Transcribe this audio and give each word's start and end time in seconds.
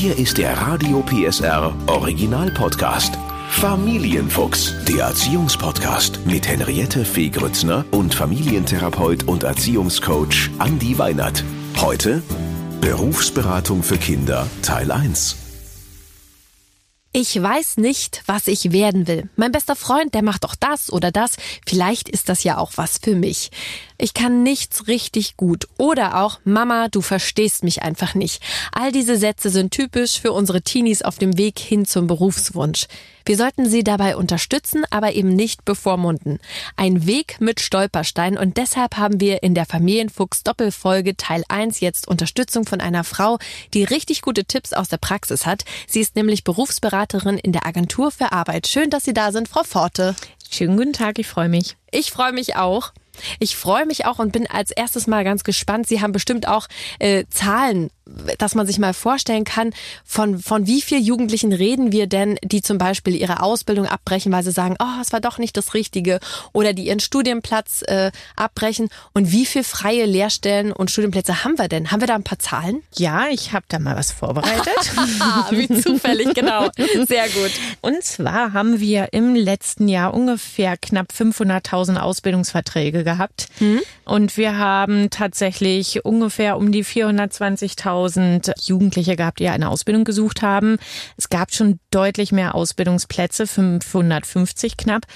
Hier 0.00 0.16
ist 0.16 0.38
der 0.38 0.56
Radio 0.56 1.02
PSR 1.02 1.76
Original 1.86 2.50
Podcast. 2.52 3.18
Familienfuchs, 3.50 4.72
der 4.88 5.04
Erziehungspodcast 5.08 6.20
mit 6.24 6.48
Henriette 6.48 7.04
Fee 7.04 7.28
Grützner 7.28 7.84
und 7.90 8.14
Familientherapeut 8.14 9.24
und 9.24 9.42
Erziehungscoach 9.42 10.48
Andi 10.58 10.96
Weinert. 10.96 11.44
Heute 11.76 12.22
Berufsberatung 12.80 13.82
für 13.82 13.98
Kinder 13.98 14.46
Teil 14.62 14.90
1. 14.90 15.36
Ich 17.12 17.42
weiß 17.42 17.76
nicht, 17.76 18.22
was 18.24 18.46
ich 18.46 18.72
werden 18.72 19.06
will. 19.06 19.28
Mein 19.36 19.52
bester 19.52 19.76
Freund, 19.76 20.14
der 20.14 20.22
macht 20.22 20.44
doch 20.44 20.54
das 20.54 20.90
oder 20.90 21.10
das. 21.10 21.36
Vielleicht 21.66 22.08
ist 22.08 22.30
das 22.30 22.42
ja 22.42 22.56
auch 22.56 22.72
was 22.76 22.96
für 23.02 23.16
mich. 23.16 23.50
Ich 24.02 24.14
kann 24.14 24.42
nichts 24.42 24.88
richtig 24.88 25.36
gut. 25.36 25.68
Oder 25.76 26.22
auch, 26.22 26.40
Mama, 26.44 26.88
du 26.88 27.02
verstehst 27.02 27.64
mich 27.64 27.82
einfach 27.82 28.14
nicht. 28.14 28.42
All 28.72 28.92
diese 28.92 29.18
Sätze 29.18 29.50
sind 29.50 29.72
typisch 29.72 30.18
für 30.18 30.32
unsere 30.32 30.62
Teenies 30.62 31.02
auf 31.02 31.18
dem 31.18 31.36
Weg 31.36 31.58
hin 31.58 31.84
zum 31.84 32.06
Berufswunsch. 32.06 32.86
Wir 33.26 33.36
sollten 33.36 33.68
sie 33.68 33.84
dabei 33.84 34.16
unterstützen, 34.16 34.84
aber 34.88 35.12
eben 35.12 35.28
nicht 35.28 35.66
bevormunden. 35.66 36.38
Ein 36.76 37.04
Weg 37.04 37.42
mit 37.42 37.60
Stolpersteinen 37.60 38.38
und 38.38 38.56
deshalb 38.56 38.96
haben 38.96 39.20
wir 39.20 39.42
in 39.42 39.54
der 39.54 39.66
Familienfuchs 39.66 40.44
Doppelfolge 40.44 41.18
Teil 41.18 41.44
1 41.48 41.80
jetzt 41.80 42.08
Unterstützung 42.08 42.64
von 42.64 42.80
einer 42.80 43.04
Frau, 43.04 43.38
die 43.74 43.84
richtig 43.84 44.22
gute 44.22 44.46
Tipps 44.46 44.72
aus 44.72 44.88
der 44.88 44.96
Praxis 44.96 45.44
hat. 45.44 45.64
Sie 45.86 46.00
ist 46.00 46.16
nämlich 46.16 46.42
Berufsberaterin 46.42 47.36
in 47.36 47.52
der 47.52 47.66
Agentur 47.66 48.10
für 48.10 48.32
Arbeit. 48.32 48.66
Schön, 48.66 48.88
dass 48.88 49.04
Sie 49.04 49.12
da 49.12 49.30
sind, 49.30 49.46
Frau 49.46 49.62
Forte. 49.62 50.16
Schönen 50.50 50.78
guten 50.78 50.94
Tag, 50.94 51.18
ich 51.18 51.26
freue 51.26 51.50
mich. 51.50 51.76
Ich 51.90 52.10
freue 52.10 52.32
mich 52.32 52.56
auch. 52.56 52.92
Ich 53.38 53.56
freue 53.56 53.86
mich 53.86 54.06
auch 54.06 54.18
und 54.18 54.32
bin 54.32 54.46
als 54.46 54.70
erstes 54.70 55.06
mal 55.06 55.24
ganz 55.24 55.44
gespannt. 55.44 55.86
Sie 55.86 56.00
haben 56.00 56.12
bestimmt 56.12 56.48
auch 56.48 56.66
äh, 56.98 57.24
Zahlen 57.30 57.90
dass 58.38 58.54
man 58.54 58.66
sich 58.66 58.78
mal 58.78 58.94
vorstellen 58.94 59.44
kann, 59.44 59.72
von, 60.04 60.38
von 60.38 60.66
wie 60.66 60.82
vielen 60.82 61.02
Jugendlichen 61.02 61.52
reden 61.52 61.92
wir 61.92 62.06
denn, 62.06 62.38
die 62.42 62.62
zum 62.62 62.78
Beispiel 62.78 63.14
ihre 63.14 63.42
Ausbildung 63.42 63.86
abbrechen, 63.86 64.32
weil 64.32 64.42
sie 64.42 64.52
sagen, 64.52 64.76
oh, 64.80 65.00
es 65.00 65.12
war 65.12 65.20
doch 65.20 65.38
nicht 65.38 65.56
das 65.56 65.74
Richtige, 65.74 66.20
oder 66.52 66.72
die 66.72 66.86
ihren 66.86 67.00
Studienplatz 67.00 67.82
äh, 67.82 68.10
abbrechen. 68.36 68.88
Und 69.14 69.32
wie 69.32 69.46
viel 69.46 69.64
freie 69.64 70.06
Lehrstellen 70.06 70.72
und 70.72 70.90
Studienplätze 70.90 71.44
haben 71.44 71.58
wir 71.58 71.68
denn? 71.68 71.90
Haben 71.90 72.00
wir 72.00 72.08
da 72.08 72.14
ein 72.14 72.24
paar 72.24 72.38
Zahlen? 72.38 72.82
Ja, 72.96 73.28
ich 73.30 73.52
habe 73.52 73.64
da 73.68 73.78
mal 73.78 73.96
was 73.96 74.12
vorbereitet. 74.12 74.92
wie 75.50 75.68
zufällig, 75.80 76.34
genau. 76.34 76.68
Sehr 77.06 77.28
gut. 77.28 77.52
Und 77.80 78.02
zwar 78.02 78.52
haben 78.52 78.80
wir 78.80 79.12
im 79.12 79.34
letzten 79.34 79.88
Jahr 79.88 80.14
ungefähr 80.14 80.76
knapp 80.76 81.08
500.000 81.12 81.98
Ausbildungsverträge 81.98 83.04
gehabt. 83.04 83.48
Hm. 83.58 83.80
Und 84.04 84.36
wir 84.36 84.58
haben 84.58 85.10
tatsächlich 85.10 86.04
ungefähr 86.04 86.56
um 86.56 86.72
die 86.72 86.84
420.000 86.84 87.99
1000 88.00 88.52
Jugendliche 88.62 89.16
gehabt, 89.16 89.40
die 89.40 89.48
eine 89.48 89.68
Ausbildung 89.68 90.04
gesucht 90.04 90.42
haben. 90.42 90.78
Es 91.16 91.28
gab 91.28 91.52
schon 91.52 91.78
deutlich 91.90 92.32
mehr 92.32 92.54
Ausbildungsplätze, 92.54 93.46
550 93.46 94.76
knapp. 94.76 95.06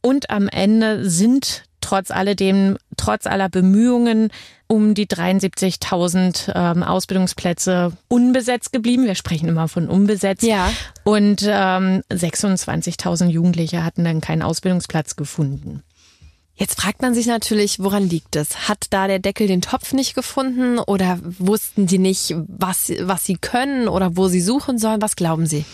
Und 0.00 0.30
am 0.30 0.48
Ende 0.48 1.08
sind 1.08 1.64
trotz 1.80 2.10
alledem, 2.10 2.78
trotz 2.96 3.26
aller 3.26 3.48
Bemühungen 3.48 4.30
um 4.68 4.94
die 4.94 5.06
73.000 5.06 6.52
ähm, 6.54 6.82
Ausbildungsplätze 6.82 7.92
unbesetzt 8.08 8.72
geblieben. 8.72 9.04
Wir 9.04 9.16
sprechen 9.16 9.48
immer 9.48 9.68
von 9.68 9.88
unbesetzt. 9.88 10.44
Ja. 10.44 10.70
Und 11.04 11.42
ähm, 11.42 12.02
26.000 12.10 13.28
Jugendliche 13.28 13.84
hatten 13.84 14.04
dann 14.04 14.22
keinen 14.22 14.42
Ausbildungsplatz 14.42 15.16
gefunden. 15.16 15.82
Jetzt 16.54 16.80
fragt 16.80 17.02
man 17.02 17.14
sich 17.14 17.26
natürlich, 17.26 17.78
woran 17.78 18.08
liegt 18.08 18.36
es? 18.36 18.68
Hat 18.68 18.86
da 18.90 19.06
der 19.06 19.18
Deckel 19.18 19.46
den 19.46 19.62
Topf 19.62 19.92
nicht 19.92 20.14
gefunden 20.14 20.78
oder 20.78 21.18
wussten 21.22 21.88
sie 21.88 21.98
nicht, 21.98 22.34
was, 22.46 22.92
was 23.00 23.24
sie 23.24 23.36
können 23.36 23.88
oder 23.88 24.16
wo 24.16 24.28
sie 24.28 24.42
suchen 24.42 24.78
sollen? 24.78 25.00
Was 25.00 25.16
glauben 25.16 25.46
Sie? 25.46 25.64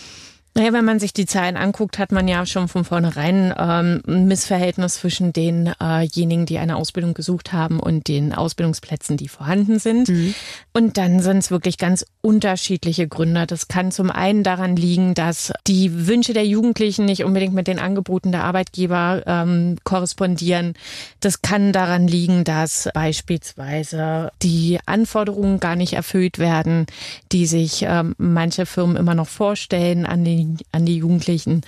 Naja, 0.55 0.73
wenn 0.73 0.85
man 0.85 0.99
sich 0.99 1.13
die 1.13 1.25
Zahlen 1.25 1.57
anguckt, 1.57 1.99
hat 1.99 2.11
man 2.11 2.27
ja 2.27 2.45
schon 2.45 2.67
von 2.67 2.83
vornherein 2.83 3.53
ähm, 3.57 4.01
ein 4.07 4.27
Missverhältnis 4.27 4.95
zwischen 4.95 5.31
denjenigen, 5.31 6.43
äh 6.43 6.45
die 6.45 6.57
eine 6.57 6.75
Ausbildung 6.75 7.13
gesucht 7.13 7.53
haben 7.53 7.79
und 7.79 8.07
den 8.07 8.33
Ausbildungsplätzen, 8.33 9.15
die 9.15 9.27
vorhanden 9.27 9.79
sind. 9.79 10.09
Mhm. 10.09 10.33
Und 10.73 10.97
dann 10.97 11.19
sind 11.19 11.37
es 11.37 11.51
wirklich 11.51 11.77
ganz 11.77 12.05
unterschiedliche 12.21 13.07
Gründe. 13.07 13.45
Das 13.45 13.67
kann 13.67 13.91
zum 13.91 14.09
einen 14.09 14.43
daran 14.43 14.75
liegen, 14.75 15.13
dass 15.13 15.53
die 15.67 16.07
Wünsche 16.07 16.33
der 16.33 16.45
Jugendlichen 16.45 17.05
nicht 17.05 17.23
unbedingt 17.23 17.53
mit 17.53 17.67
den 17.67 17.79
Angeboten 17.79 18.31
der 18.31 18.43
Arbeitgeber 18.43 19.23
ähm, 19.27 19.77
korrespondieren. 19.83 20.73
Das 21.19 21.41
kann 21.41 21.71
daran 21.71 22.07
liegen, 22.07 22.43
dass 22.43 22.89
beispielsweise 22.93 24.31
die 24.41 24.79
Anforderungen 24.85 25.59
gar 25.59 25.75
nicht 25.75 25.93
erfüllt 25.93 26.39
werden, 26.39 26.87
die 27.31 27.45
sich 27.45 27.83
ähm, 27.83 28.15
manche 28.17 28.65
Firmen 28.65 28.97
immer 28.97 29.15
noch 29.15 29.27
vorstellen 29.27 30.05
an 30.05 30.25
an 30.71 30.85
die 30.85 30.97
Jugendlichen. 30.97 31.61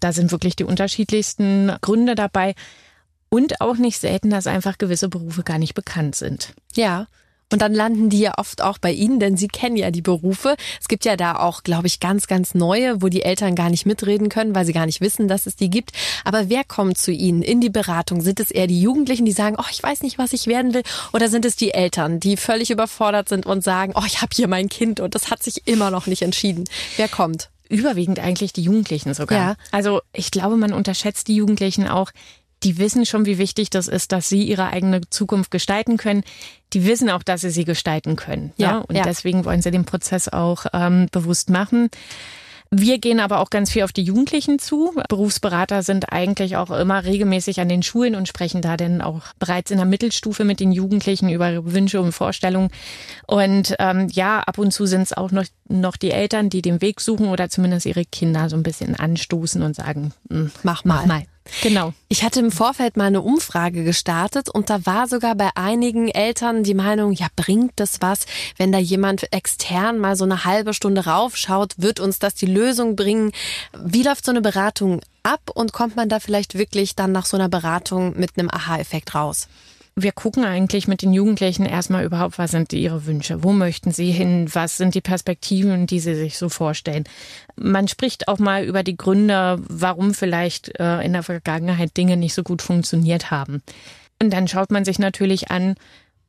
Da 0.00 0.12
sind 0.12 0.32
wirklich 0.32 0.56
die 0.56 0.64
unterschiedlichsten 0.64 1.72
Gründe 1.80 2.14
dabei. 2.14 2.54
Und 3.28 3.60
auch 3.60 3.76
nicht 3.76 3.98
selten, 3.98 4.30
dass 4.30 4.46
einfach 4.46 4.78
gewisse 4.78 5.08
Berufe 5.08 5.42
gar 5.42 5.58
nicht 5.58 5.74
bekannt 5.74 6.14
sind. 6.14 6.54
Ja. 6.74 7.08
Und 7.52 7.62
dann 7.62 7.74
landen 7.74 8.08
die 8.08 8.20
ja 8.20 8.34
oft 8.38 8.62
auch 8.62 8.78
bei 8.78 8.90
Ihnen, 8.90 9.20
denn 9.20 9.36
Sie 9.36 9.48
kennen 9.48 9.76
ja 9.76 9.90
die 9.90 10.02
Berufe. 10.02 10.56
Es 10.80 10.88
gibt 10.88 11.04
ja 11.04 11.16
da 11.16 11.36
auch, 11.36 11.62
glaube 11.62 11.86
ich, 11.86 12.00
ganz, 12.00 12.26
ganz 12.26 12.54
neue, 12.54 13.02
wo 13.02 13.08
die 13.08 13.22
Eltern 13.22 13.54
gar 13.54 13.70
nicht 13.70 13.86
mitreden 13.86 14.28
können, 14.28 14.54
weil 14.54 14.64
sie 14.64 14.72
gar 14.72 14.86
nicht 14.86 15.00
wissen, 15.00 15.28
dass 15.28 15.46
es 15.46 15.54
die 15.54 15.70
gibt. 15.70 15.92
Aber 16.24 16.48
wer 16.48 16.64
kommt 16.64 16.98
zu 16.98 17.12
Ihnen 17.12 17.42
in 17.42 17.60
die 17.60 17.70
Beratung? 17.70 18.22
Sind 18.22 18.40
es 18.40 18.50
eher 18.50 18.66
die 18.66 18.80
Jugendlichen, 18.80 19.24
die 19.24 19.32
sagen, 19.32 19.56
oh, 19.58 19.68
ich 19.70 19.82
weiß 19.82 20.02
nicht, 20.02 20.18
was 20.18 20.32
ich 20.32 20.46
werden 20.46 20.74
will? 20.74 20.82
Oder 21.12 21.28
sind 21.28 21.44
es 21.44 21.54
die 21.54 21.72
Eltern, 21.72 22.18
die 22.18 22.36
völlig 22.36 22.70
überfordert 22.70 23.28
sind 23.28 23.46
und 23.46 23.62
sagen, 23.62 23.92
oh, 23.94 24.04
ich 24.06 24.22
habe 24.22 24.30
hier 24.34 24.48
mein 24.48 24.68
Kind 24.68 25.00
und 25.00 25.14
das 25.14 25.30
hat 25.30 25.42
sich 25.42 25.66
immer 25.66 25.90
noch 25.90 26.06
nicht 26.06 26.22
entschieden? 26.22 26.64
Wer 26.96 27.08
kommt? 27.08 27.50
Überwiegend 27.68 28.18
eigentlich 28.18 28.52
die 28.52 28.62
Jugendlichen 28.62 29.14
sogar. 29.14 29.38
Ja. 29.38 29.56
Also 29.72 30.00
ich 30.12 30.30
glaube, 30.30 30.56
man 30.56 30.72
unterschätzt 30.72 31.28
die 31.28 31.36
Jugendlichen 31.36 31.88
auch. 31.88 32.10
Die 32.62 32.78
wissen 32.78 33.04
schon, 33.04 33.26
wie 33.26 33.36
wichtig 33.36 33.68
das 33.68 33.88
ist, 33.88 34.12
dass 34.12 34.28
sie 34.28 34.42
ihre 34.42 34.68
eigene 34.68 35.02
Zukunft 35.10 35.50
gestalten 35.50 35.96
können. 35.96 36.22
Die 36.72 36.86
wissen 36.86 37.10
auch, 37.10 37.22
dass 37.22 37.42
sie 37.42 37.50
sie 37.50 37.64
gestalten 37.64 38.16
können. 38.16 38.52
Ja, 38.56 38.70
ja? 38.70 38.78
Und 38.78 38.96
ja. 38.96 39.02
deswegen 39.02 39.44
wollen 39.44 39.60
sie 39.60 39.70
den 39.70 39.84
Prozess 39.84 40.28
auch 40.28 40.66
ähm, 40.72 41.08
bewusst 41.12 41.50
machen. 41.50 41.90
Wir 42.70 42.98
gehen 42.98 43.20
aber 43.20 43.38
auch 43.38 43.50
ganz 43.50 43.70
viel 43.70 43.84
auf 43.84 43.92
die 43.92 44.02
Jugendlichen 44.02 44.58
zu. 44.58 44.92
Berufsberater 45.08 45.82
sind 45.82 46.12
eigentlich 46.12 46.56
auch 46.56 46.70
immer 46.70 47.04
regelmäßig 47.04 47.60
an 47.60 47.68
den 47.68 47.82
Schulen 47.82 48.16
und 48.16 48.26
sprechen 48.26 48.62
da 48.62 48.76
denn 48.76 49.00
auch 49.00 49.22
bereits 49.38 49.70
in 49.70 49.76
der 49.76 49.86
Mittelstufe 49.86 50.44
mit 50.44 50.58
den 50.58 50.72
Jugendlichen 50.72 51.28
über 51.28 51.50
ihre 51.50 51.72
Wünsche 51.72 52.00
und 52.00 52.12
Vorstellungen. 52.12 52.70
Und 53.26 53.76
ähm, 53.78 54.08
ja, 54.10 54.40
ab 54.40 54.58
und 54.58 54.72
zu 54.72 54.86
sind 54.86 55.02
es 55.02 55.12
auch 55.12 55.30
noch, 55.30 55.44
noch 55.68 55.96
die 55.96 56.10
Eltern, 56.10 56.50
die 56.50 56.62
den 56.62 56.80
Weg 56.80 57.00
suchen 57.00 57.28
oder 57.28 57.48
zumindest 57.48 57.86
ihre 57.86 58.04
Kinder 58.04 58.48
so 58.48 58.56
ein 58.56 58.64
bisschen 58.64 58.96
anstoßen 58.96 59.62
und 59.62 59.76
sagen, 59.76 60.12
hm, 60.28 60.50
mach 60.62 60.84
mal. 60.84 61.02
Mach 61.02 61.06
mal. 61.06 61.22
Genau. 61.62 61.92
Ich 62.08 62.24
hatte 62.24 62.40
im 62.40 62.50
Vorfeld 62.50 62.96
mal 62.96 63.04
eine 63.04 63.20
Umfrage 63.20 63.84
gestartet 63.84 64.48
und 64.48 64.70
da 64.70 64.86
war 64.86 65.08
sogar 65.08 65.34
bei 65.34 65.50
einigen 65.54 66.08
Eltern 66.08 66.62
die 66.62 66.74
Meinung, 66.74 67.12
ja, 67.12 67.26
bringt 67.36 67.72
das 67.76 68.00
was, 68.00 68.26
wenn 68.56 68.72
da 68.72 68.78
jemand 68.78 69.32
extern 69.32 69.98
mal 69.98 70.16
so 70.16 70.24
eine 70.24 70.44
halbe 70.44 70.72
Stunde 70.72 71.04
raufschaut, 71.04 71.74
wird 71.76 72.00
uns 72.00 72.18
das 72.18 72.34
die 72.34 72.46
Lösung 72.46 72.96
bringen? 72.96 73.32
Wie 73.78 74.02
läuft 74.02 74.24
so 74.24 74.32
eine 74.32 74.40
Beratung 74.40 75.00
ab 75.22 75.50
und 75.52 75.72
kommt 75.72 75.96
man 75.96 76.08
da 76.08 76.18
vielleicht 76.18 76.56
wirklich 76.56 76.96
dann 76.96 77.12
nach 77.12 77.26
so 77.26 77.36
einer 77.36 77.48
Beratung 77.48 78.18
mit 78.18 78.38
einem 78.38 78.50
Aha-Effekt 78.50 79.14
raus? 79.14 79.48
Wir 79.96 80.12
gucken 80.12 80.44
eigentlich 80.44 80.88
mit 80.88 81.02
den 81.02 81.12
Jugendlichen 81.12 81.66
erstmal 81.66 82.04
überhaupt, 82.04 82.38
was 82.38 82.50
sind 82.50 82.72
ihre 82.72 83.06
Wünsche, 83.06 83.44
wo 83.44 83.52
möchten 83.52 83.92
sie 83.92 84.10
hin, 84.10 84.48
was 84.52 84.76
sind 84.76 84.94
die 84.94 85.00
Perspektiven, 85.00 85.86
die 85.86 86.00
sie 86.00 86.16
sich 86.16 86.36
so 86.36 86.48
vorstellen. 86.48 87.04
Man 87.56 87.86
spricht 87.86 88.26
auch 88.26 88.38
mal 88.38 88.64
über 88.64 88.82
die 88.82 88.96
Gründe, 88.96 89.62
warum 89.68 90.12
vielleicht 90.12 90.80
äh, 90.80 91.00
in 91.02 91.12
der 91.12 91.22
Vergangenheit 91.22 91.96
Dinge 91.96 92.16
nicht 92.16 92.34
so 92.34 92.42
gut 92.42 92.60
funktioniert 92.60 93.30
haben. 93.30 93.62
Und 94.20 94.32
dann 94.32 94.48
schaut 94.48 94.72
man 94.72 94.84
sich 94.84 94.98
natürlich 94.98 95.50
an, 95.50 95.76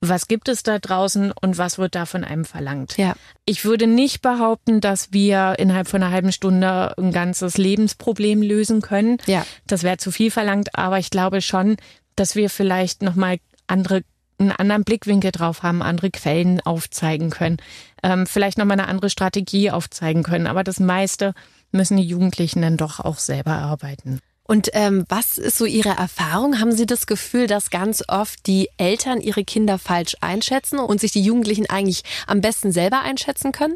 was 0.02 0.28
gibt 0.28 0.48
es 0.50 0.62
da 0.62 0.78
draußen 0.78 1.32
und 1.32 1.58
was 1.58 1.80
wird 1.80 1.96
da 1.96 2.06
von 2.06 2.24
einem 2.24 2.46
verlangt. 2.46 2.98
Ja. 2.98 3.16
Ich 3.46 3.66
würde 3.66 3.88
nicht 3.88 4.22
behaupten, 4.22 4.82
dass 4.82 5.12
wir 5.12 5.56
innerhalb 5.58 5.88
von 5.88 6.04
einer 6.04 6.12
halben 6.12 6.32
Stunde 6.32 6.96
ein 6.98 7.12
ganzes 7.12 7.58
Lebensproblem 7.58 8.44
lösen 8.44 8.82
können. 8.82 9.18
Ja. 9.26 9.46
Das 9.66 9.82
wäre 9.82 9.98
zu 9.98 10.12
viel 10.12 10.30
verlangt, 10.30 10.78
aber 10.78 11.00
ich 11.00 11.10
glaube 11.10 11.42
schon, 11.42 11.78
dass 12.16 12.36
wir 12.36 12.50
vielleicht 12.50 13.02
nochmal 13.02 13.40
andere 13.68 14.04
einen 14.38 14.52
anderen 14.52 14.84
Blickwinkel 14.84 15.32
drauf 15.32 15.64
haben, 15.64 15.82
andere 15.82 16.12
Quellen 16.12 16.60
aufzeigen 16.62 17.30
können, 17.30 17.58
ähm, 18.04 18.28
vielleicht 18.28 18.58
nochmal 18.58 18.80
eine 18.80 18.90
andere 18.90 19.10
Strategie 19.10 19.72
aufzeigen 19.72 20.24
können. 20.24 20.48
Aber 20.48 20.64
das 20.64 20.80
meiste 20.80 21.34
müssen 21.72 21.98
die 21.98 22.04
Jugendlichen 22.04 22.62
dann 22.62 22.78
doch 22.78 23.00
auch 23.00 23.18
selber 23.18 23.54
arbeiten. 23.54 24.20
Und 24.48 24.70
ähm, 24.74 25.06
was 25.10 25.40
ist 25.40 25.58
so 25.58 25.66
Ihre 25.66 25.90
Erfahrung? 25.90 26.60
Haben 26.60 26.72
Sie 26.72 26.86
das 26.86 27.08
Gefühl, 27.08 27.48
dass 27.48 27.72
ganz 27.72 28.04
oft 28.08 28.46
die 28.46 28.70
Eltern 28.78 29.20
ihre 29.20 29.44
Kinder 29.44 29.80
falsch 29.80 30.16
einschätzen 30.22 30.78
und 30.78 31.02
sich 31.02 31.12
die 31.12 31.24
Jugendlichen 31.24 31.68
eigentlich 31.68 32.04
am 32.28 32.42
besten 32.42 32.72
selber 32.72 33.02
einschätzen 33.02 33.52
können? 33.52 33.76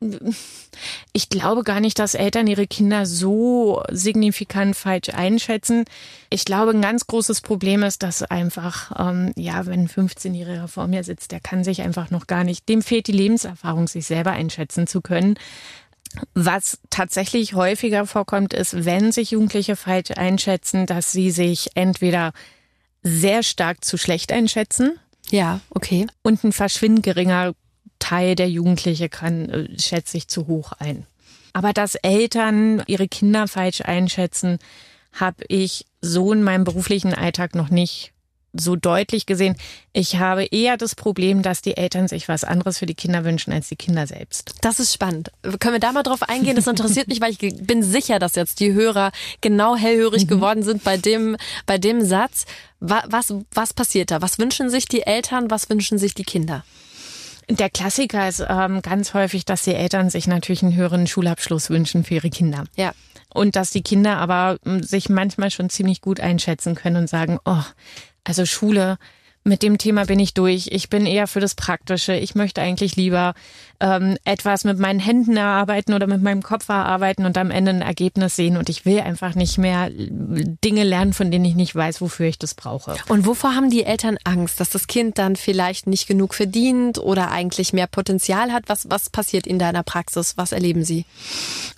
ich 1.12 1.28
glaube 1.28 1.62
gar 1.62 1.80
nicht, 1.80 1.98
dass 1.98 2.14
Eltern 2.14 2.46
ihre 2.46 2.66
Kinder 2.66 3.04
so 3.06 3.82
signifikant 3.90 4.76
falsch 4.76 5.10
einschätzen. 5.10 5.84
Ich 6.30 6.44
glaube, 6.44 6.70
ein 6.70 6.82
ganz 6.82 7.06
großes 7.06 7.42
Problem 7.42 7.82
ist, 7.82 8.02
dass 8.02 8.22
einfach, 8.22 8.92
ähm, 8.98 9.32
ja, 9.36 9.66
wenn 9.66 9.80
ein 9.80 9.88
15-Jähriger 9.88 10.68
vor 10.68 10.86
mir 10.86 11.04
sitzt, 11.04 11.32
der 11.32 11.40
kann 11.40 11.64
sich 11.64 11.82
einfach 11.82 12.10
noch 12.10 12.26
gar 12.26 12.44
nicht, 12.44 12.68
dem 12.68 12.82
fehlt 12.82 13.08
die 13.08 13.12
Lebenserfahrung, 13.12 13.88
sich 13.88 14.06
selber 14.06 14.32
einschätzen 14.32 14.86
zu 14.86 15.00
können. 15.00 15.38
Was 16.34 16.78
tatsächlich 16.88 17.54
häufiger 17.54 18.06
vorkommt, 18.06 18.52
ist, 18.52 18.84
wenn 18.84 19.12
sich 19.12 19.32
Jugendliche 19.32 19.76
falsch 19.76 20.10
einschätzen, 20.16 20.86
dass 20.86 21.12
sie 21.12 21.30
sich 21.30 21.70
entweder 21.74 22.32
sehr 23.02 23.42
stark 23.42 23.84
zu 23.84 23.96
schlecht 23.96 24.32
einschätzen. 24.32 24.98
Ja, 25.30 25.60
okay. 25.70 26.06
Und 26.22 26.42
ein 26.42 26.52
verschwindend 26.52 27.04
geringer 27.04 27.54
Teil 28.10 28.34
der 28.34 28.50
Jugendliche 28.50 29.08
kann, 29.08 29.48
äh, 29.48 29.78
schätze 29.78 30.16
ich, 30.16 30.26
zu 30.26 30.48
hoch 30.48 30.72
ein. 30.72 31.06
Aber 31.52 31.72
dass 31.72 31.94
Eltern 31.94 32.82
ihre 32.88 33.06
Kinder 33.06 33.46
falsch 33.46 33.82
einschätzen, 33.82 34.58
habe 35.12 35.44
ich 35.46 35.86
so 36.00 36.32
in 36.32 36.42
meinem 36.42 36.64
beruflichen 36.64 37.14
Alltag 37.14 37.54
noch 37.54 37.70
nicht 37.70 38.12
so 38.52 38.74
deutlich 38.74 39.26
gesehen. 39.26 39.54
Ich 39.92 40.16
habe 40.16 40.44
eher 40.44 40.76
das 40.76 40.96
Problem, 40.96 41.42
dass 41.42 41.62
die 41.62 41.76
Eltern 41.76 42.08
sich 42.08 42.26
was 42.26 42.42
anderes 42.42 42.78
für 42.78 42.86
die 42.86 42.96
Kinder 42.96 43.24
wünschen 43.24 43.52
als 43.52 43.68
die 43.68 43.76
Kinder 43.76 44.08
selbst. 44.08 44.54
Das 44.60 44.80
ist 44.80 44.92
spannend. 44.92 45.30
Können 45.60 45.76
wir 45.76 45.80
da 45.80 45.92
mal 45.92 46.02
drauf 46.02 46.24
eingehen? 46.24 46.56
Das 46.56 46.66
interessiert 46.66 47.06
mich, 47.06 47.20
weil 47.20 47.30
ich 47.30 47.38
bin 47.38 47.84
sicher, 47.84 48.18
dass 48.18 48.34
jetzt 48.34 48.58
die 48.58 48.72
Hörer 48.72 49.12
genau 49.40 49.76
hellhörig 49.76 50.24
mhm. 50.24 50.28
geworden 50.28 50.62
sind 50.64 50.82
bei 50.82 50.96
dem, 50.96 51.36
bei 51.64 51.78
dem 51.78 52.04
Satz. 52.04 52.44
Was, 52.80 53.32
was 53.54 53.72
passiert 53.72 54.10
da? 54.10 54.20
Was 54.20 54.40
wünschen 54.40 54.68
sich 54.68 54.86
die 54.86 55.02
Eltern? 55.02 55.48
Was 55.48 55.70
wünschen 55.70 55.98
sich 55.98 56.14
die 56.14 56.24
Kinder? 56.24 56.64
Der 57.50 57.68
Klassiker 57.68 58.28
ist 58.28 58.44
ähm, 58.48 58.80
ganz 58.80 59.12
häufig, 59.12 59.44
dass 59.44 59.62
die 59.62 59.74
Eltern 59.74 60.08
sich 60.08 60.28
natürlich 60.28 60.62
einen 60.62 60.76
höheren 60.76 61.08
Schulabschluss 61.08 61.68
wünschen 61.68 62.04
für 62.04 62.14
ihre 62.14 62.30
Kinder. 62.30 62.64
Ja. 62.76 62.92
Und 63.32 63.56
dass 63.56 63.70
die 63.70 63.82
Kinder 63.82 64.18
aber 64.18 64.58
hm, 64.64 64.82
sich 64.84 65.08
manchmal 65.08 65.50
schon 65.50 65.68
ziemlich 65.68 66.00
gut 66.00 66.20
einschätzen 66.20 66.76
können 66.76 66.96
und 66.96 67.08
sagen, 67.08 67.38
oh, 67.44 67.62
also 68.22 68.46
Schule, 68.46 68.98
mit 69.50 69.64
dem 69.64 69.78
Thema 69.78 70.06
bin 70.06 70.20
ich 70.20 70.32
durch. 70.32 70.68
Ich 70.70 70.88
bin 70.88 71.06
eher 71.06 71.26
für 71.26 71.40
das 71.40 71.56
Praktische. 71.56 72.14
Ich 72.14 72.36
möchte 72.36 72.62
eigentlich 72.62 72.94
lieber 72.94 73.34
ähm, 73.80 74.16
etwas 74.24 74.62
mit 74.62 74.78
meinen 74.78 75.00
Händen 75.00 75.36
erarbeiten 75.36 75.92
oder 75.92 76.06
mit 76.06 76.22
meinem 76.22 76.42
Kopf 76.42 76.68
erarbeiten 76.68 77.24
und 77.26 77.36
am 77.36 77.50
Ende 77.50 77.72
ein 77.72 77.82
Ergebnis 77.82 78.36
sehen. 78.36 78.56
Und 78.56 78.68
ich 78.68 78.86
will 78.86 79.00
einfach 79.00 79.34
nicht 79.34 79.58
mehr 79.58 79.90
Dinge 79.90 80.84
lernen, 80.84 81.12
von 81.12 81.32
denen 81.32 81.44
ich 81.44 81.56
nicht 81.56 81.74
weiß, 81.74 82.00
wofür 82.00 82.26
ich 82.26 82.38
das 82.38 82.54
brauche. 82.54 82.94
Und 83.08 83.26
wovor 83.26 83.56
haben 83.56 83.70
die 83.70 83.82
Eltern 83.82 84.18
Angst? 84.22 84.60
Dass 84.60 84.70
das 84.70 84.86
Kind 84.86 85.18
dann 85.18 85.34
vielleicht 85.34 85.88
nicht 85.88 86.06
genug 86.06 86.34
verdient 86.34 86.98
oder 86.98 87.32
eigentlich 87.32 87.72
mehr 87.72 87.88
Potenzial 87.88 88.52
hat? 88.52 88.64
Was, 88.68 88.88
was 88.88 89.10
passiert 89.10 89.48
in 89.48 89.58
deiner 89.58 89.82
Praxis? 89.82 90.36
Was 90.36 90.52
erleben 90.52 90.84
Sie? 90.84 91.06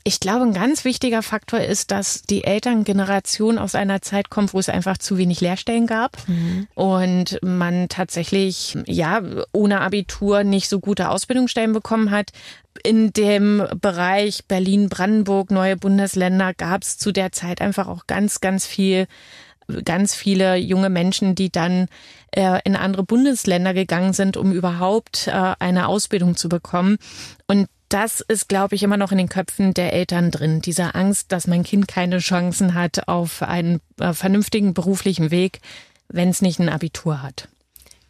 Ich 0.04 0.20
glaube, 0.20 0.44
ein 0.44 0.52
ganz 0.52 0.84
wichtiger 0.84 1.22
Faktor 1.22 1.60
ist, 1.60 1.90
dass 1.90 2.20
die 2.22 2.44
Elterngeneration 2.44 3.56
aus 3.56 3.74
einer 3.74 4.02
Zeit 4.02 4.28
kommt, 4.28 4.52
wo 4.52 4.58
es 4.58 4.68
einfach 4.68 4.98
zu 4.98 5.16
wenig 5.16 5.40
Lehrstellen 5.40 5.86
gab 5.86 6.16
mhm. 6.28 6.66
und 6.74 7.38
man 7.42 7.61
tatsächlich, 7.88 8.76
ja, 8.86 9.22
ohne 9.52 9.80
Abitur 9.80 10.44
nicht 10.44 10.68
so 10.68 10.80
gute 10.80 11.08
Ausbildungsstellen 11.08 11.72
bekommen 11.72 12.10
hat. 12.10 12.30
In 12.82 13.12
dem 13.12 13.66
Bereich 13.80 14.44
Berlin-Brandenburg, 14.46 15.50
neue 15.50 15.76
Bundesländer, 15.76 16.54
gab 16.54 16.82
es 16.82 16.98
zu 16.98 17.12
der 17.12 17.32
Zeit 17.32 17.60
einfach 17.60 17.88
auch 17.88 18.06
ganz, 18.06 18.40
ganz 18.40 18.66
viel 18.66 19.06
ganz 19.84 20.14
viele 20.14 20.56
junge 20.56 20.90
Menschen, 20.90 21.34
die 21.34 21.50
dann 21.50 21.86
äh, 22.32 22.60
in 22.64 22.76
andere 22.76 23.04
Bundesländer 23.04 23.74
gegangen 23.74 24.12
sind, 24.12 24.36
um 24.36 24.52
überhaupt 24.52 25.28
äh, 25.28 25.54
eine 25.58 25.88
Ausbildung 25.88 26.36
zu 26.36 26.48
bekommen. 26.48 26.98
Und 27.46 27.68
das 27.88 28.22
ist, 28.22 28.48
glaube 28.48 28.74
ich, 28.74 28.82
immer 28.82 28.96
noch 28.96 29.12
in 29.12 29.18
den 29.18 29.28
Köpfen 29.28 29.74
der 29.74 29.92
Eltern 29.92 30.30
drin. 30.30 30.62
Diese 30.62 30.94
Angst, 30.94 31.30
dass 31.30 31.46
mein 31.46 31.62
Kind 31.62 31.88
keine 31.88 32.18
Chancen 32.18 32.74
hat 32.74 33.06
auf 33.08 33.42
einen 33.42 33.80
äh, 34.00 34.14
vernünftigen 34.14 34.72
beruflichen 34.72 35.30
Weg, 35.30 35.60
wenn 36.12 36.28
es 36.28 36.42
nicht 36.42 36.60
ein 36.60 36.68
Abitur 36.68 37.22
hat. 37.22 37.48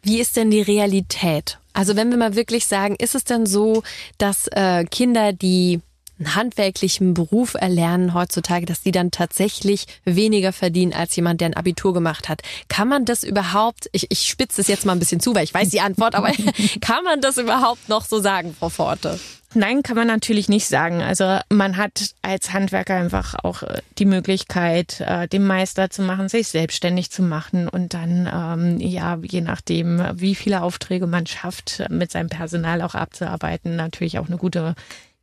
Wie 0.01 0.19
ist 0.19 0.35
denn 0.35 0.51
die 0.51 0.61
Realität? 0.61 1.59
Also 1.73 1.95
wenn 1.95 2.09
wir 2.09 2.17
mal 2.17 2.35
wirklich 2.35 2.67
sagen, 2.67 2.95
ist 2.97 3.15
es 3.15 3.23
denn 3.23 3.45
so, 3.45 3.83
dass 4.17 4.47
äh, 4.47 4.83
Kinder, 4.85 5.33
die 5.33 5.81
einen 6.19 6.35
handwerklichen 6.35 7.13
Beruf 7.13 7.55
erlernen 7.55 8.13
heutzutage, 8.13 8.65
dass 8.65 8.81
die 8.81 8.91
dann 8.91 9.11
tatsächlich 9.11 9.85
weniger 10.05 10.53
verdienen 10.53 10.93
als 10.93 11.15
jemand, 11.15 11.41
der 11.41 11.49
ein 11.49 11.53
Abitur 11.55 11.93
gemacht 11.93 12.29
hat. 12.29 12.41
Kann 12.67 12.87
man 12.87 13.05
das 13.05 13.23
überhaupt, 13.23 13.89
ich, 13.91 14.07
ich 14.09 14.27
spitze 14.27 14.61
es 14.61 14.67
jetzt 14.67 14.85
mal 14.85 14.93
ein 14.93 14.99
bisschen 14.99 15.19
zu, 15.19 15.33
weil 15.35 15.43
ich 15.43 15.53
weiß 15.53 15.69
die 15.69 15.81
Antwort, 15.81 16.15
aber 16.15 16.31
kann 16.81 17.03
man 17.03 17.21
das 17.21 17.37
überhaupt 17.37 17.89
noch 17.89 18.05
so 18.05 18.19
sagen, 18.19 18.55
Frau 18.57 18.69
Forte? 18.69 19.19
Nein, 19.55 19.83
kann 19.83 19.95
man 19.95 20.07
natürlich 20.07 20.49
nicht 20.49 20.67
sagen. 20.67 21.01
Also 21.03 21.37
man 21.49 21.77
hat 21.77 22.15
als 22.23 22.53
Handwerker 22.53 22.95
einfach 22.95 23.35
auch 23.43 23.61
äh, 23.61 23.81
die 23.99 24.05
Möglichkeit, 24.05 24.99
äh, 25.01 25.27
den 25.27 25.45
Meister 25.45 25.91
zu 25.91 26.01
machen, 26.01 26.27
sich 26.27 26.47
selbstständig 26.47 27.11
zu 27.11 27.21
machen 27.21 27.67
und 27.67 27.93
dann, 27.93 28.27
ähm, 28.33 28.79
ja, 28.79 29.19
je 29.21 29.41
nachdem, 29.41 30.03
wie 30.15 30.33
viele 30.33 30.63
Aufträge 30.63 31.05
man 31.05 31.27
schafft, 31.27 31.83
mit 31.89 32.11
seinem 32.11 32.29
Personal 32.29 32.81
auch 32.81 32.95
abzuarbeiten, 32.95 33.75
natürlich 33.75 34.17
auch 34.17 34.27
eine 34.27 34.37
gute 34.37 34.73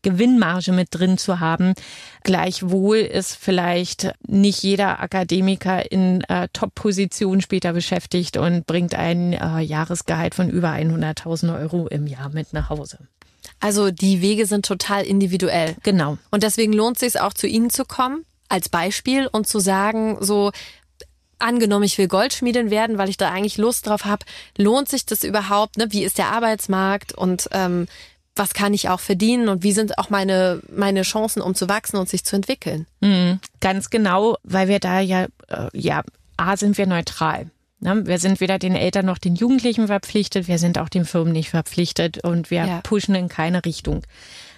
Gewinnmarge 0.02 0.72
mit 0.72 0.88
drin 0.90 1.18
zu 1.18 1.40
haben. 1.40 1.74
Gleichwohl 2.22 2.98
ist 2.98 3.36
vielleicht 3.36 4.12
nicht 4.26 4.62
jeder 4.62 5.00
Akademiker 5.00 5.90
in 5.90 6.22
äh, 6.22 6.48
Top-Position 6.52 7.40
später 7.40 7.72
beschäftigt 7.72 8.36
und 8.36 8.66
bringt 8.66 8.94
ein 8.94 9.32
äh, 9.32 9.60
Jahresgehalt 9.60 10.34
von 10.34 10.48
über 10.48 10.70
100.000 10.70 11.58
Euro 11.60 11.86
im 11.88 12.06
Jahr 12.06 12.30
mit 12.30 12.52
nach 12.52 12.70
Hause. 12.70 12.98
Also 13.60 13.90
die 13.90 14.22
Wege 14.22 14.46
sind 14.46 14.64
total 14.64 15.04
individuell. 15.04 15.76
Genau. 15.82 16.18
Und 16.30 16.42
deswegen 16.42 16.72
lohnt 16.72 17.00
es 17.00 17.12
sich 17.12 17.20
auch 17.20 17.34
zu 17.34 17.46
Ihnen 17.46 17.70
zu 17.70 17.84
kommen 17.84 18.24
als 18.48 18.68
Beispiel 18.68 19.28
und 19.30 19.46
zu 19.46 19.60
sagen, 19.60 20.18
so 20.20 20.50
angenommen, 21.38 21.84
ich 21.84 21.96
will 21.98 22.08
Goldschmiedin 22.08 22.70
werden, 22.70 22.98
weil 22.98 23.08
ich 23.08 23.16
da 23.16 23.30
eigentlich 23.30 23.56
Lust 23.56 23.86
drauf 23.86 24.04
habe, 24.04 24.26
lohnt 24.58 24.88
sich 24.88 25.06
das 25.06 25.24
überhaupt? 25.24 25.78
Ne? 25.78 25.86
Wie 25.90 26.04
ist 26.04 26.18
der 26.18 26.28
Arbeitsmarkt 26.28 27.12
und 27.12 27.48
ähm, 27.52 27.86
was 28.40 28.54
kann 28.54 28.72
ich 28.72 28.88
auch 28.88 29.00
verdienen 29.00 29.50
und 29.50 29.62
wie 29.62 29.72
sind 29.72 29.98
auch 29.98 30.08
meine 30.08 30.62
meine 30.74 31.02
Chancen, 31.02 31.42
um 31.42 31.54
zu 31.54 31.68
wachsen 31.68 31.98
und 31.98 32.08
sich 32.08 32.24
zu 32.24 32.36
entwickeln? 32.36 32.86
Mhm, 33.00 33.38
ganz 33.60 33.90
genau, 33.90 34.38
weil 34.42 34.66
wir 34.66 34.80
da 34.80 35.00
ja 35.00 35.26
äh, 35.48 35.68
ja 35.74 36.02
a 36.38 36.56
sind 36.56 36.78
wir 36.78 36.86
neutral. 36.86 37.50
Ne? 37.80 38.06
Wir 38.06 38.18
sind 38.18 38.40
weder 38.40 38.58
den 38.58 38.74
Eltern 38.74 39.04
noch 39.04 39.18
den 39.18 39.34
Jugendlichen 39.34 39.88
verpflichtet, 39.88 40.48
wir 40.48 40.58
sind 40.58 40.78
auch 40.78 40.88
den 40.88 41.04
Firmen 41.04 41.34
nicht 41.34 41.50
verpflichtet 41.50 42.24
und 42.24 42.50
wir 42.50 42.64
ja. 42.64 42.80
pushen 42.82 43.14
in 43.14 43.28
keine 43.28 43.62
Richtung. 43.66 44.02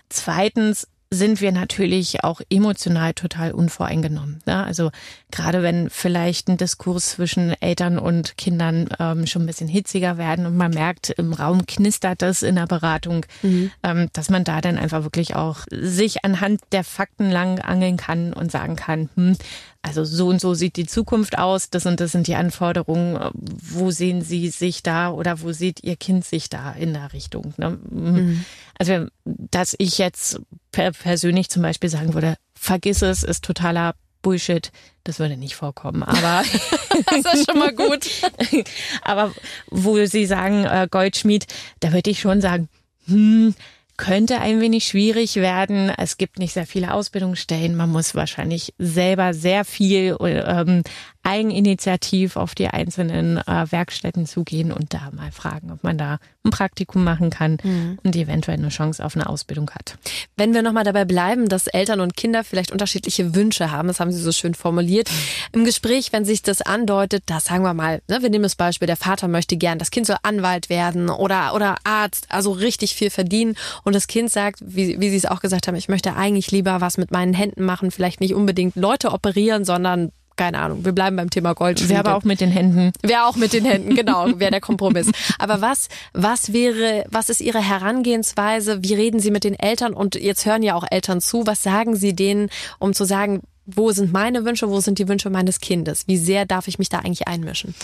Zweitens 0.09 0.87
sind 1.13 1.43
wir 1.43 1.53
natürlich 1.53 2.25
auch 2.25 2.41
emotional 2.49 3.13
total 3.13 3.53
unvoreingenommen. 3.53 4.43
Ne? 4.47 4.65
Also 4.65 4.91
gerade 5.31 5.63
wenn 5.63 5.91
vielleicht 5.91 6.49
ein 6.49 6.57
Diskurs 6.57 7.11
zwischen 7.11 7.55
Eltern 7.61 7.99
und 7.99 8.39
Kindern 8.39 8.89
ähm, 8.99 9.27
schon 9.27 9.43
ein 9.43 9.47
bisschen 9.47 9.69
hitziger 9.69 10.17
werden 10.17 10.47
und 10.47 10.57
man 10.57 10.73
merkt, 10.73 11.11
im 11.11 11.35
Raum 11.35 11.67
knistert 11.67 12.23
es 12.23 12.43
in 12.43 12.57
der 12.57 12.67
Beratung, 12.67 13.27
mhm. 13.43 13.71
ähm, 13.83 14.09
dass 14.15 14.31
man 14.31 14.45
da 14.45 14.63
dann 14.63 14.79
einfach 14.79 15.03
wirklich 15.03 15.37
auch 15.37 15.67
sich 15.71 16.25
anhand 16.25 16.63
der 16.73 16.83
Fakten 16.83 17.31
lang 17.31 17.59
angeln 17.59 17.99
kann 17.99 18.33
und 18.33 18.51
sagen 18.51 18.77
kann, 18.77 19.11
hm, 19.15 19.37
also 19.83 20.05
so 20.05 20.29
und 20.29 20.41
so 20.41 20.55
sieht 20.55 20.77
die 20.77 20.87
Zukunft 20.87 21.39
aus, 21.39 21.69
das 21.69 21.87
und 21.87 21.99
das 21.99 22.13
sind 22.13 22.29
die 22.29 22.37
Anforderungen, 22.37 23.19
wo 23.35 23.91
sehen 23.91 24.23
Sie 24.23 24.49
sich 24.49 24.85
da 24.85 25.11
oder 25.11 25.43
wo 25.43 25.51
sieht 25.51 25.83
Ihr 25.83 25.97
Kind 25.97 26.25
sich 26.25 26.49
da 26.49 26.73
in 26.73 26.93
der 26.95 27.13
Richtung? 27.13 27.53
Ne? 27.57 27.79
Mhm. 27.91 28.45
Also, 28.79 29.07
dass 29.25 29.75
ich 29.79 29.99
jetzt 29.99 30.41
persönlich 30.71 31.51
zum 31.51 31.63
Beispiel 31.63 31.91
sagen 31.91 32.15
würde, 32.15 32.37
vergiss 32.55 33.03
es, 33.03 33.25
ist 33.25 33.45
totaler 33.45 33.95
Bullshit, 34.23 34.71
das 35.03 35.19
würde 35.19 35.37
nicht 35.37 35.57
vorkommen. 35.57 36.05
Aber 36.05 36.45
das 37.11 37.35
ist 37.35 37.51
schon 37.51 37.59
mal 37.59 37.75
gut. 37.75 38.09
aber 39.03 39.35
wo 39.69 40.05
Sie 40.07 40.27
sagen 40.27 40.65
äh, 40.65 40.87
Goldschmied, 40.89 41.47
da 41.81 41.93
würde 41.93 42.11
ich 42.11 42.21
schon 42.21 42.41
sagen, 42.41 42.69
hm, 43.07 43.55
könnte 43.97 44.41
ein 44.41 44.61
wenig 44.61 44.85
schwierig 44.85 45.37
werden. 45.37 45.91
Es 45.97 46.17
gibt 46.17 46.39
nicht 46.39 46.53
sehr 46.53 46.67
viele 46.67 46.95
Ausbildungsstellen. 46.95 47.77
Man 47.77 47.91
muss 47.91 48.15
wahrscheinlich 48.15 48.75
selber 48.79 49.35
sehr 49.35 49.65
viel 49.65 50.17
ähm, 50.21 50.83
eigeninitiativ 51.23 52.37
auf 52.37 52.55
die 52.55 52.69
einzelnen 52.69 53.39
äh, 53.39 53.67
Werkstätten 53.71 54.27
zugehen 54.27 54.73
und 54.73 54.93
da 54.93 55.11
mal 55.13 55.31
fragen, 55.31 55.71
ob 55.71 55.85
man 55.85 55.97
da 55.97 56.19
ein 56.45 56.51
Praktikum 56.51 57.05
machen 57.05 57.31
kann 57.31 57.59
mhm. 57.63 57.99
und 58.03 58.17
eventuell 58.17 58.59
eine 58.59 58.71
Chance 58.71 59.05
auf 59.05 59.15
eine 59.15 59.29
Ausbildung 59.29 59.71
hat. 59.71 59.97
Wenn 60.37 60.53
wir 60.53 60.63
nochmal 60.63 60.85
dabei 60.85 61.05
bleiben, 61.05 61.49
dass 61.49 61.69
Eltern 61.69 62.01
und 62.01 62.17
Kinder 62.17 62.43
vielleicht 62.43 62.73
unterschiedliche 62.73 63.35
Wünsche 63.35 63.71
haben, 63.71 63.89
das 63.89 64.01
haben 64.01 64.11
Sie 64.11 64.21
so 64.21 64.33
schön 64.33 64.55
formuliert. 64.55 65.11
Mhm. 65.11 65.61
Im 65.61 65.65
Gespräch, 65.65 66.13
wenn 66.13 66.25
sich 66.25 66.43
das 66.43 66.61
andeutet, 66.63 67.25
da 67.27 67.39
sagen 67.39 67.63
wir 67.63 67.75
mal, 67.75 68.03
ne, 68.09 68.23
wir 68.23 68.31
nehmen 68.31 68.43
das 68.43 68.57
Beispiel, 68.57 68.87
der 68.87 68.97
Vater 68.97 69.29
möchte 69.29 69.57
gern, 69.57 69.79
das 69.79 69.93
Kind 69.93 70.07
soll 70.07 70.17
Anwalt 70.23 70.69
werden 70.69 71.09
oder, 71.09 71.55
oder 71.55 71.77
Arzt, 71.85 72.27
also 72.31 72.51
richtig 72.51 72.95
viel 72.95 73.11
verdienen 73.11 73.55
und 73.85 73.95
das 73.95 74.09
Kind 74.09 74.31
sagt, 74.31 74.59
wie, 74.61 75.01
wie 75.01 75.11
Sie 75.11 75.17
es 75.17 75.27
auch 75.27 75.41
gesagt 75.41 75.69
haben, 75.69 75.77
ich 75.77 75.89
möchte 75.89 76.17
eigentlich 76.17 76.51
lieber 76.51 76.81
was 76.81 76.99
mit 76.99 77.13
meinen 77.13 77.35
Händen 77.35 77.65
machen, 77.65 77.93
vielleicht 77.93 78.21
nicht 78.21 78.35
unbedingt 78.35 78.75
Leute 78.75 79.13
operieren, 79.13 79.65
sondern 79.65 80.11
keine 80.37 80.59
Ahnung, 80.59 80.85
wir 80.85 80.93
bleiben 80.93 81.17
beim 81.17 81.31
Thema 81.31 81.55
Goldschmiede. 81.55 81.95
Wäre 81.95 82.01
aber 82.01 82.17
auch 82.17 82.25
mit 82.25 82.41
den 82.41 82.51
Händen. 82.51 82.93
Wäre 83.03 83.25
auch 83.27 83.37
mit 83.37 83.53
den 83.53 83.65
Händen, 83.65 83.95
genau, 83.95 84.27
wäre 84.39 84.51
der 84.51 84.61
Kompromiss. 84.61 85.11
Aber 85.39 85.61
was, 85.61 85.89
was 86.13 86.53
wäre, 86.53 87.05
was 87.11 87.29
ist 87.29 87.41
Ihre 87.41 87.61
Herangehensweise? 87.61 88.83
Wie 88.83 88.95
reden 88.95 89.21
Sie 89.21 89.31
mit 89.31 89.45
den 89.45 89.59
Eltern? 89.59 89.95
Und 89.95 90.15
jetzt 90.15 90.47
hören 90.47 90.63
ja 90.63 90.75
auch 90.75 90.85
Eltern 90.91 91.21
zu. 91.21 91.47
Was 91.47 91.63
sagen 91.63 91.97
Sie 91.97 92.15
denen, 92.15 92.51
um 92.79 92.95
zu 92.95 93.05
sagen, 93.05 93.43
wo 93.67 93.93
sind 93.93 94.13
meine 94.13 94.45
Wünsche, 94.45 94.69
wo 94.69 94.81
sind 94.81 94.99
die 94.99 95.09
Wünsche 95.09 95.31
meines 95.31 95.61
Kindes? 95.61 96.09
Wie 96.09 96.17
sehr 96.17 96.47
darf 96.47 96.69
ich 96.69 96.79
mich 96.79 96.89
da 96.89 96.99
eigentlich 96.99 97.29
einmischen? 97.29 97.75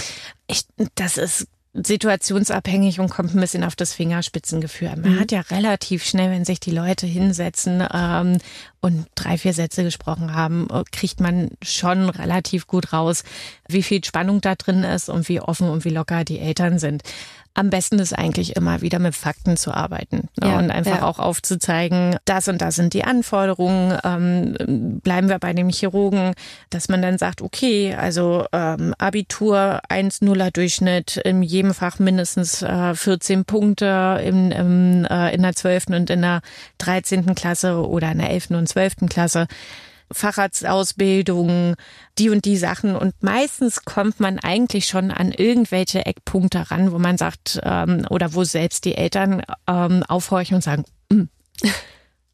Ich, 0.47 0.65
das 0.95 1.17
ist 1.19 1.47
situationsabhängig 1.85 3.01
und 3.01 3.11
kommt 3.11 3.35
ein 3.35 3.41
bisschen 3.41 3.65
auf 3.65 3.77
das 3.77 3.93
Fingerspitzengefühl. 3.93 4.91
Man 4.97 5.15
mhm. 5.15 5.21
hat 5.21 5.33
ja 5.33 5.41
relativ 5.51 6.05
schnell, 6.05 6.31
wenn 6.31 6.45
sich 6.45 6.61
die 6.61 6.71
Leute 6.71 7.07
hinsetzen 7.07 7.83
ähm, 7.93 8.39
und 8.81 9.07
drei, 9.15 9.39
vier 9.39 9.53
Sätze 9.53 9.83
gesprochen 9.85 10.35
haben, 10.35 10.69
kriegt 10.93 11.21
man 11.21 11.51
schon 11.63 12.09
relativ 12.11 12.67
gut 12.67 12.93
raus, 12.93 13.25
wie 13.69 13.83
viel 13.83 14.05
Spannung 14.05 14.41
da 14.41 14.55
drin 14.55 14.85
ist 14.85 15.09
und 15.09 15.29
wie 15.29 15.41
offen 15.41 15.69
und 15.69 15.85
wie 15.85 15.91
locker 15.91 16.25
die 16.25 16.39
Eltern 16.39 16.79
sind 16.79 17.03
am 17.59 17.71
besten 17.71 17.99
ist 17.99 18.17
eigentlich 18.17 18.55
immer 18.55 18.83
wieder 18.83 19.01
mit 19.01 19.17
Fakten 19.17 19.57
zu 19.57 19.73
arbeiten 19.73 20.29
ne? 20.41 20.49
ja, 20.49 20.59
und 20.59 20.71
einfach 20.71 20.99
ja. 20.99 21.03
auch 21.03 21.19
aufzuzeigen, 21.19 22.17
das 22.25 22.47
und 22.47 22.63
das 22.63 22.77
sind 22.77 22.95
die 22.95 23.03
Anforderungen. 23.03 23.99
Ähm, 24.05 25.01
bleiben 25.03 25.29
wir 25.29 25.41
bei 25.41 25.53
dem 25.53 25.69
Chirurgen, 25.69 26.35
dass 26.71 26.89
man 26.89 27.03
dann 27.03 27.19
sagt, 27.19 27.43
okay, 27.43 27.97
also 27.97 28.47
ähm, 28.53 28.95
Abitur 28.99 29.81
1,0er 29.89 30.53
Durchschnitt, 30.53 31.17
in 31.17 31.43
jedem 31.43 31.75
Fach 31.75 31.99
mindestens 31.99 32.63
äh, 32.63 32.95
14 32.95 33.45
Punkte 33.45 34.21
in, 34.25 34.53
in, 34.53 35.05
äh, 35.07 35.35
in 35.35 35.43
der 35.43 35.55
12. 35.55 35.89
und 35.89 36.11
in 36.11 36.23
der 36.23 36.43
13. 36.79 37.35
Klasse 37.35 37.85
oder 37.89 38.13
in 38.13 38.19
der 38.19 38.31
11. 38.31 38.51
und 38.51 38.69
12. 38.69 39.09
Klasse. 39.09 39.49
Facharztausbildung, 40.13 41.75
die 42.19 42.31
und 42.31 42.45
die 42.45 42.57
Sachen. 42.57 42.97
Und 42.97 43.15
meistens 43.23 43.85
kommt 43.85 44.21
man 44.21 44.39
eigentlich 44.39 44.87
schon 44.87 45.11
an 45.11 45.33
irgendwelche 45.33 46.07
Eckpunkte 46.07 46.71
ran, 46.71 46.93
wo 46.93 46.99
man 46.99 47.19
sagt, 47.19 47.61
ähm, 47.63 48.07
oder 48.11 48.35
wo 48.35 48.45
selbst 48.45 48.85
die 48.85 48.95
Eltern 48.95 49.43
ähm, 49.67 50.03
aufhorchen 50.05 50.57
und 50.57 50.63
sagen, 50.63 50.85
hm, 51.13 51.29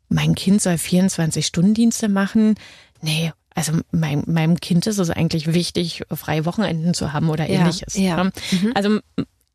mein 0.09 0.35
Kind 0.35 0.63
soll 0.63 0.75
24-Stunden-Dienste 0.75 2.09
machen. 2.09 2.55
Nee, 3.01 3.33
also 3.55 3.73
mein, 3.93 4.25
meinem 4.27 4.59
Kind 4.59 4.87
ist 4.87 4.99
es 4.99 5.11
eigentlich 5.11 5.53
wichtig, 5.53 6.03
freie 6.11 6.45
Wochenenden 6.45 6.95
zu 6.95 7.13
haben 7.13 7.31
oder 7.31 7.49
ähnliches. 7.49 7.95
Ja, 7.95 8.17
ja. 8.19 8.25
Mhm. 8.25 8.73
Also 8.75 9.01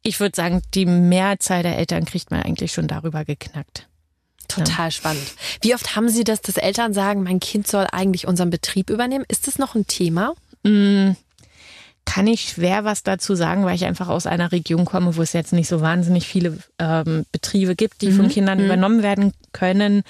ich 0.04 0.20
würde 0.20 0.36
sagen, 0.36 0.62
die 0.74 0.86
Mehrzahl 0.86 1.64
der 1.64 1.78
Eltern 1.78 2.06
kriegt 2.06 2.32
man 2.32 2.42
eigentlich 2.42 2.72
schon 2.72 2.88
darüber 2.88 3.26
geknackt. 3.26 3.88
Total 4.50 4.88
ja. 4.88 4.92
spannend. 4.92 5.24
Wie 5.62 5.74
oft 5.74 5.96
haben 5.96 6.10
Sie 6.10 6.26
das, 6.26 6.42
dass 6.42 6.58
Eltern 6.58 6.94
sagen, 6.94 7.24
mein 7.24 7.40
Kind 7.40 7.68
soll 7.68 7.88
eigentlich 7.92 8.28
unseren 8.28 8.50
Betrieb 8.50 8.90
übernehmen? 8.90 9.26
Ist 9.28 9.48
das 9.48 9.58
noch 9.58 9.76
ein 9.76 9.88
Thema? 9.88 10.34
Mm, 10.64 11.12
kann 12.06 12.28
ich 12.28 12.42
schwer 12.42 12.84
was 12.84 13.04
dazu 13.04 13.36
sagen, 13.36 13.64
weil 13.64 13.76
ich 13.76 13.86
einfach 13.86 14.08
aus 14.08 14.26
einer 14.26 14.52
Region 14.52 14.86
komme, 14.86 15.16
wo 15.16 15.22
es 15.22 15.34
jetzt 15.34 15.54
nicht 15.54 15.70
so 15.70 15.82
wahnsinnig 15.82 16.28
viele 16.28 16.58
ähm, 16.80 17.26
Betriebe 17.32 17.76
gibt, 17.76 18.02
die 18.02 18.10
mhm. 18.10 18.16
von 18.16 18.30
Kindern 18.30 18.58
mhm. 18.58 18.66
übernommen 18.66 19.04
werden 19.04 19.34
können. 19.54 20.04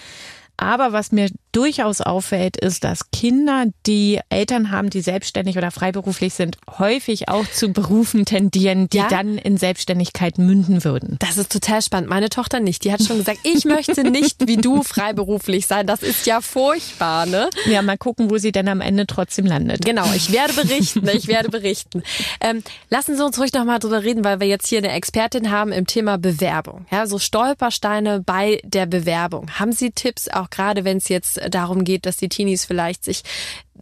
Aber 0.61 0.91
was 0.91 1.13
mir 1.13 1.29
durchaus 1.53 2.01
auffällt, 2.01 2.57
ist, 2.57 2.83
dass 2.83 3.11
Kinder, 3.11 3.65
die 3.87 4.19
Eltern 4.29 4.71
haben, 4.71 4.89
die 4.89 4.99
selbstständig 4.99 5.57
oder 5.57 5.71
freiberuflich 5.71 6.33
sind, 6.33 6.57
häufig 6.77 7.29
auch 7.29 7.47
zu 7.47 7.69
Berufen 7.69 8.25
tendieren, 8.25 8.89
die 8.89 8.97
ja? 8.97 9.07
dann 9.07 9.37
in 9.37 9.55
Selbstständigkeit 9.55 10.37
münden 10.37 10.83
würden. 10.83 11.15
Das 11.19 11.37
ist 11.37 11.51
total 11.51 11.81
spannend. 11.81 12.09
Meine 12.09 12.29
Tochter 12.29 12.59
nicht. 12.59 12.83
Die 12.83 12.91
hat 12.91 13.01
schon 13.01 13.19
gesagt, 13.19 13.39
ich 13.43 13.63
möchte 13.63 14.03
nicht 14.03 14.47
wie 14.47 14.57
du 14.57 14.83
freiberuflich 14.83 15.65
sein. 15.65 15.87
Das 15.87 16.03
ist 16.03 16.25
ja 16.25 16.41
furchtbar, 16.41 17.25
ne? 17.25 17.49
Ja, 17.65 17.81
mal 17.81 17.97
gucken, 17.97 18.29
wo 18.29 18.37
sie 18.37 18.51
denn 18.51 18.67
am 18.67 18.81
Ende 18.81 19.07
trotzdem 19.07 19.45
landet. 19.45 19.85
Genau, 19.85 20.11
ich 20.13 20.31
werde 20.31 20.53
berichten. 20.53 21.07
Ich 21.07 21.27
werde 21.27 21.49
berichten. 21.49 22.03
Ähm, 22.41 22.63
lassen 22.89 23.15
Sie 23.15 23.25
uns 23.25 23.39
ruhig 23.39 23.53
noch 23.53 23.65
mal 23.65 23.79
drüber 23.79 24.03
reden, 24.03 24.23
weil 24.23 24.39
wir 24.39 24.47
jetzt 24.47 24.67
hier 24.67 24.79
eine 24.79 24.91
Expertin 24.91 25.51
haben 25.51 25.71
im 25.71 25.87
Thema 25.87 26.17
Bewerbung. 26.17 26.85
Ja, 26.91 27.07
so 27.07 27.17
Stolpersteine 27.17 28.21
bei 28.25 28.61
der 28.63 28.85
Bewerbung. 28.85 29.49
Haben 29.57 29.71
Sie 29.71 29.91
Tipps, 29.91 30.27
auch 30.27 30.48
gerade 30.49 30.83
wenn 30.83 30.97
es 30.97 31.09
jetzt 31.09 31.39
darum 31.49 31.83
geht, 31.83 32.05
dass 32.05 32.17
die 32.17 32.29
Teenies 32.29 32.65
vielleicht 32.65 33.03
sich 33.03 33.23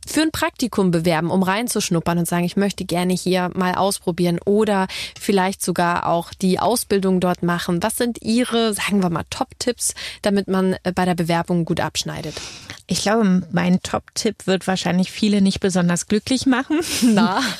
für 0.05 0.21
ein 0.21 0.31
Praktikum 0.31 0.91
bewerben, 0.91 1.31
um 1.31 1.43
reinzuschnuppern 1.43 2.19
und 2.19 2.27
sagen, 2.27 2.45
ich 2.45 2.55
möchte 2.55 2.85
gerne 2.85 3.13
hier 3.13 3.49
mal 3.53 3.75
ausprobieren 3.75 4.39
oder 4.45 4.87
vielleicht 5.19 5.61
sogar 5.61 6.07
auch 6.07 6.33
die 6.33 6.59
Ausbildung 6.59 7.19
dort 7.19 7.43
machen. 7.43 7.81
Was 7.83 7.97
sind 7.97 8.21
Ihre, 8.21 8.73
sagen 8.73 9.01
wir 9.01 9.09
mal, 9.09 9.25
Top-Tipps, 9.29 9.93
damit 10.21 10.47
man 10.47 10.75
äh, 10.83 10.91
bei 10.93 11.05
der 11.05 11.15
Bewerbung 11.15 11.65
gut 11.65 11.79
abschneidet? 11.79 12.35
Ich 12.87 13.01
glaube, 13.01 13.47
mein 13.51 13.81
Top-Tipp 13.81 14.47
wird 14.47 14.67
wahrscheinlich 14.67 15.11
viele 15.11 15.41
nicht 15.41 15.59
besonders 15.59 16.07
glücklich 16.07 16.45
machen. 16.45 16.79
Na. 17.01 17.41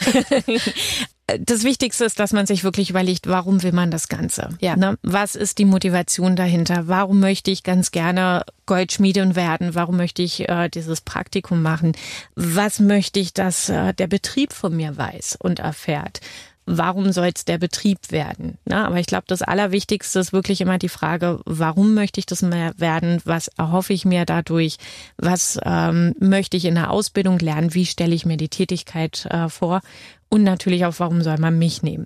das 1.40 1.64
Wichtigste 1.64 2.06
ist, 2.06 2.20
dass 2.20 2.32
man 2.32 2.48
sich 2.48 2.64
wirklich 2.64 2.90
überlegt, 2.90 3.28
warum 3.28 3.62
will 3.62 3.74
man 3.74 3.92
das 3.92 4.08
Ganze? 4.08 4.50
Ja. 4.62 4.78
Ne? 4.78 4.98
Was 5.04 5.36
ist 5.36 5.58
die 5.58 5.66
Motivation 5.66 6.38
dahinter? 6.38 6.88
Warum 6.88 7.20
möchte 7.20 7.52
ich 7.52 7.64
ganz 7.64 7.92
gerne 7.92 8.46
Goldschmiedin 8.66 9.36
werden? 9.36 9.76
Warum 9.76 9.98
möchte 9.98 10.22
ich 10.22 10.48
äh, 10.48 10.70
dieses 10.70 11.02
Praktikum 11.02 11.62
machen? 11.62 11.92
Was 12.36 12.80
möchte 12.80 13.20
ich, 13.20 13.34
dass 13.34 13.68
äh, 13.68 13.94
der 13.94 14.08
Betrieb 14.08 14.54
von 14.54 14.76
mir 14.76 14.96
weiß 14.96 15.38
und 15.42 15.60
erfährt? 15.60 16.22
Warum 16.68 17.12
soll 17.12 17.32
es 17.34 17.46
der 17.46 17.58
Betrieb 17.58 18.12
werden? 18.12 18.58
Na, 18.66 18.86
aber 18.86 19.00
ich 19.00 19.08
glaube, 19.08 19.24
das 19.28 19.42
Allerwichtigste 19.42 20.20
ist 20.20 20.34
wirklich 20.34 20.62
immer 20.62 20.78
die 20.78 20.90
Frage, 20.90 21.40
warum 21.46 21.94
möchte 21.94 22.20
ich 22.20 22.26
das 22.26 22.42
mehr 22.42 22.74
werden? 22.78 23.22
Was 23.26 23.48
erhoffe 23.48 23.94
ich 23.94 24.06
mir 24.06 24.26
dadurch? 24.26 24.78
Was 25.18 25.60
ähm, 25.64 26.14
möchte 26.20 26.58
ich 26.58 26.66
in 26.66 26.76
der 26.76 26.92
Ausbildung 26.92 27.40
lernen? 27.40 27.74
Wie 27.74 27.86
stelle 27.86 28.14
ich 28.14 28.26
mir 28.26 28.38
die 28.38 28.50
Tätigkeit 28.50 29.26
äh, 29.32 29.50
vor? 29.50 29.82
Und 30.30 30.44
natürlich 30.44 30.86
auch, 30.86 30.96
warum 30.98 31.22
soll 31.22 31.38
man 31.38 31.58
mich 31.58 31.82
nehmen? 31.84 32.06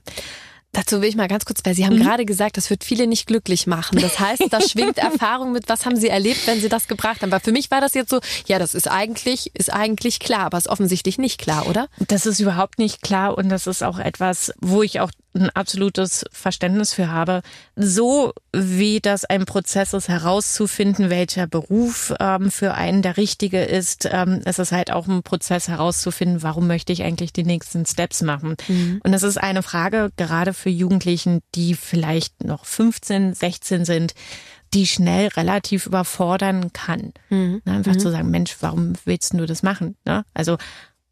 Dazu 0.73 1.01
will 1.01 1.09
ich 1.09 1.17
mal 1.17 1.27
ganz 1.27 1.43
kurz, 1.43 1.59
weil 1.65 1.75
Sie 1.75 1.85
haben 1.85 1.97
mhm. 1.97 2.03
gerade 2.03 2.25
gesagt, 2.25 2.55
das 2.55 2.69
wird 2.69 2.83
viele 2.83 3.05
nicht 3.05 3.27
glücklich 3.27 3.67
machen. 3.67 3.99
Das 3.99 4.19
heißt, 4.19 4.45
da 4.49 4.61
schwingt 4.67 4.97
Erfahrung 4.97 5.51
mit, 5.51 5.67
was 5.67 5.85
haben 5.85 5.97
Sie 5.97 6.07
erlebt, 6.07 6.47
wenn 6.47 6.61
Sie 6.61 6.69
das 6.69 6.87
gebracht 6.87 7.21
haben? 7.21 7.31
Weil 7.31 7.41
für 7.41 7.51
mich 7.51 7.69
war 7.71 7.81
das 7.81 7.93
jetzt 7.93 8.09
so, 8.09 8.21
ja, 8.47 8.57
das 8.57 8.73
ist 8.73 8.89
eigentlich, 8.89 9.51
ist 9.53 9.71
eigentlich 9.71 10.19
klar, 10.19 10.45
aber 10.45 10.57
ist 10.57 10.69
offensichtlich 10.69 11.17
nicht 11.17 11.39
klar, 11.39 11.67
oder? 11.67 11.87
Das 12.07 12.25
ist 12.25 12.39
überhaupt 12.39 12.79
nicht 12.79 13.01
klar 13.01 13.37
und 13.37 13.49
das 13.49 13.67
ist 13.67 13.83
auch 13.83 13.99
etwas, 13.99 14.53
wo 14.61 14.81
ich 14.81 15.01
auch 15.01 15.11
ein 15.33 15.49
absolutes 15.49 16.25
Verständnis 16.31 16.93
für 16.93 17.09
habe. 17.09 17.41
So 17.75 18.33
wie 18.53 18.99
das 18.99 19.25
ein 19.25 19.45
Prozess 19.45 19.93
ist, 19.93 20.09
herauszufinden, 20.09 21.09
welcher 21.09 21.47
Beruf 21.47 22.13
ähm, 22.19 22.51
für 22.51 22.73
einen 22.73 23.01
der 23.01 23.17
richtige 23.17 23.63
ist, 23.63 24.07
ähm, 24.11 24.41
es 24.45 24.59
ist 24.59 24.71
halt 24.71 24.91
auch 24.91 25.07
ein 25.07 25.23
Prozess 25.23 25.67
herauszufinden, 25.67 26.43
warum 26.43 26.67
möchte 26.67 26.91
ich 26.91 27.03
eigentlich 27.03 27.33
die 27.33 27.43
nächsten 27.43 27.85
Steps 27.85 28.21
machen. 28.21 28.55
Mhm. 28.67 29.01
Und 29.03 29.11
das 29.11 29.23
ist 29.23 29.37
eine 29.37 29.63
Frage 29.63 30.11
gerade 30.17 30.53
für 30.53 30.69
Jugendlichen, 30.69 31.41
die 31.55 31.75
vielleicht 31.75 32.43
noch 32.43 32.65
15, 32.65 33.33
16 33.33 33.85
sind, 33.85 34.13
die 34.73 34.87
schnell 34.87 35.27
relativ 35.27 35.85
überfordern 35.85 36.71
kann. 36.73 37.13
Mhm. 37.29 37.61
Einfach 37.65 37.93
mhm. 37.93 37.99
zu 37.99 38.09
sagen, 38.09 38.31
Mensch, 38.31 38.55
warum 38.61 38.93
willst 39.05 39.33
du 39.33 39.45
das 39.45 39.63
machen? 39.63 39.95
Ne? 40.05 40.23
Also 40.33 40.57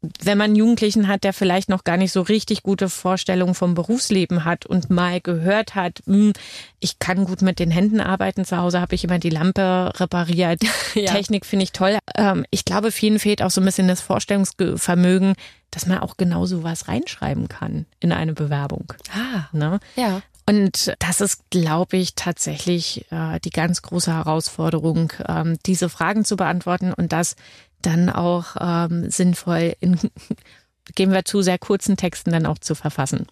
wenn 0.02 0.38
man 0.38 0.46
einen 0.46 0.56
Jugendlichen 0.56 1.08
hat, 1.08 1.24
der 1.24 1.32
vielleicht 1.32 1.68
noch 1.68 1.84
gar 1.84 1.98
nicht 1.98 2.12
so 2.12 2.22
richtig 2.22 2.62
gute 2.62 2.88
Vorstellungen 2.88 3.54
vom 3.54 3.74
Berufsleben 3.74 4.44
hat 4.44 4.64
und 4.64 4.88
mal 4.88 5.20
gehört 5.20 5.74
hat, 5.74 6.00
hm, 6.06 6.32
ich 6.78 6.98
kann 6.98 7.24
gut 7.26 7.42
mit 7.42 7.58
den 7.58 7.70
Händen 7.70 8.00
arbeiten, 8.00 8.44
zu 8.46 8.56
Hause 8.56 8.80
habe 8.80 8.94
ich 8.94 9.04
immer 9.04 9.18
die 9.18 9.30
Lampe 9.30 9.92
repariert, 9.96 10.62
ja. 10.94 11.12
Technik 11.12 11.44
finde 11.44 11.64
ich 11.64 11.72
toll. 11.72 11.98
Ähm, 12.16 12.46
ich 12.50 12.64
glaube, 12.64 12.92
vielen 12.92 13.18
fehlt 13.18 13.42
auch 13.42 13.50
so 13.50 13.60
ein 13.60 13.66
bisschen 13.66 13.88
das 13.88 14.00
Vorstellungsvermögen, 14.00 15.34
dass 15.70 15.86
man 15.86 15.98
auch 15.98 16.16
genau 16.16 16.46
so 16.46 16.62
was 16.62 16.88
reinschreiben 16.88 17.48
kann 17.48 17.84
in 18.00 18.12
eine 18.12 18.32
Bewerbung. 18.32 18.92
Ah, 19.12 19.48
ne? 19.52 19.80
ja. 19.96 20.22
Und 20.46 20.94
das 20.98 21.20
ist, 21.20 21.48
glaube 21.50 21.96
ich, 21.96 22.16
tatsächlich 22.16 23.06
äh, 23.12 23.38
die 23.38 23.50
ganz 23.50 23.82
große 23.82 24.12
Herausforderung, 24.12 25.12
ähm, 25.28 25.58
diese 25.64 25.88
Fragen 25.88 26.24
zu 26.24 26.36
beantworten 26.36 26.92
und 26.92 27.12
das 27.12 27.36
dann 27.82 28.10
auch 28.10 28.56
ähm, 28.60 29.10
sinnvoll 29.10 29.74
in, 29.80 29.98
geben 30.94 31.12
wir 31.12 31.24
zu, 31.24 31.42
sehr 31.42 31.58
kurzen 31.58 31.96
Texten 31.96 32.32
dann 32.32 32.46
auch 32.46 32.58
zu 32.58 32.74
verfassen. 32.74 33.26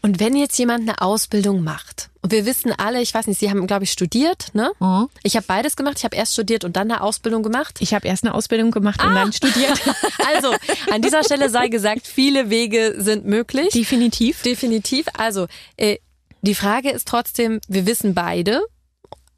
Und 0.00 0.18
wenn 0.18 0.34
jetzt 0.34 0.58
jemand 0.58 0.88
eine 0.88 1.02
Ausbildung 1.02 1.62
macht, 1.62 2.08
und 2.22 2.32
wir 2.32 2.46
wissen 2.46 2.72
alle, 2.72 3.02
ich 3.02 3.12
weiß 3.12 3.26
nicht, 3.26 3.38
Sie 3.38 3.50
haben, 3.50 3.66
glaube 3.66 3.84
ich, 3.84 3.92
studiert, 3.92 4.48
ne? 4.54 4.72
Mhm. 4.80 5.08
Ich 5.22 5.36
habe 5.36 5.44
beides 5.46 5.76
gemacht. 5.76 5.96
Ich 5.98 6.04
habe 6.04 6.16
erst 6.16 6.32
studiert 6.32 6.64
und 6.64 6.76
dann 6.76 6.90
eine 6.90 7.02
Ausbildung 7.02 7.42
gemacht. 7.42 7.76
Ich 7.80 7.94
habe 7.94 8.08
erst 8.08 8.24
eine 8.24 8.34
Ausbildung 8.34 8.70
gemacht 8.70 9.00
ah. 9.02 9.08
und 9.08 9.14
dann 9.14 9.32
studiert. 9.32 9.80
also, 10.34 10.54
an 10.90 11.02
dieser 11.02 11.22
Stelle 11.22 11.50
sei 11.50 11.68
gesagt, 11.68 12.06
viele 12.06 12.50
Wege 12.50 12.94
sind 12.98 13.26
möglich. 13.26 13.68
Definitiv. 13.70 14.42
Definitiv. 14.42 15.06
Also, 15.16 15.46
äh, 15.76 15.98
die 16.42 16.54
Frage 16.54 16.90
ist 16.90 17.06
trotzdem, 17.06 17.60
wir 17.68 17.86
wissen 17.86 18.14
beide, 18.14 18.62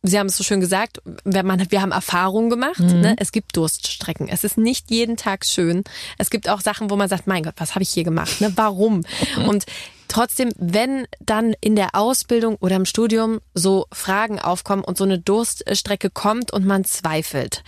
Sie 0.02 0.18
haben 0.18 0.28
es 0.28 0.36
so 0.36 0.44
schön 0.44 0.60
gesagt, 0.60 1.02
wir 1.24 1.82
haben 1.82 1.92
Erfahrungen 1.92 2.48
gemacht. 2.48 2.80
Mhm. 2.80 3.00
Ne? 3.00 3.16
Es 3.18 3.32
gibt 3.32 3.56
Durststrecken. 3.56 4.28
Es 4.28 4.44
ist 4.44 4.56
nicht 4.56 4.90
jeden 4.90 5.16
Tag 5.16 5.44
schön. 5.44 5.84
Es 6.16 6.30
gibt 6.30 6.48
auch 6.48 6.60
Sachen, 6.60 6.90
wo 6.90 6.96
man 6.96 7.08
sagt, 7.08 7.26
mein 7.26 7.42
Gott, 7.42 7.54
was 7.58 7.74
habe 7.74 7.82
ich 7.82 7.90
hier 7.90 8.04
gemacht? 8.04 8.40
Ne? 8.40 8.52
Warum? 8.56 9.02
Und 9.46 9.66
trotzdem, 10.08 10.50
wenn 10.56 11.06
dann 11.20 11.54
in 11.60 11.76
der 11.76 11.94
Ausbildung 11.94 12.56
oder 12.56 12.76
im 12.76 12.86
Studium 12.86 13.40
so 13.54 13.86
Fragen 13.92 14.38
aufkommen 14.38 14.84
und 14.84 14.96
so 14.96 15.04
eine 15.04 15.18
Durststrecke 15.18 16.10
kommt 16.10 16.50
und 16.50 16.64
man 16.66 16.84
zweifelt, 16.84 17.62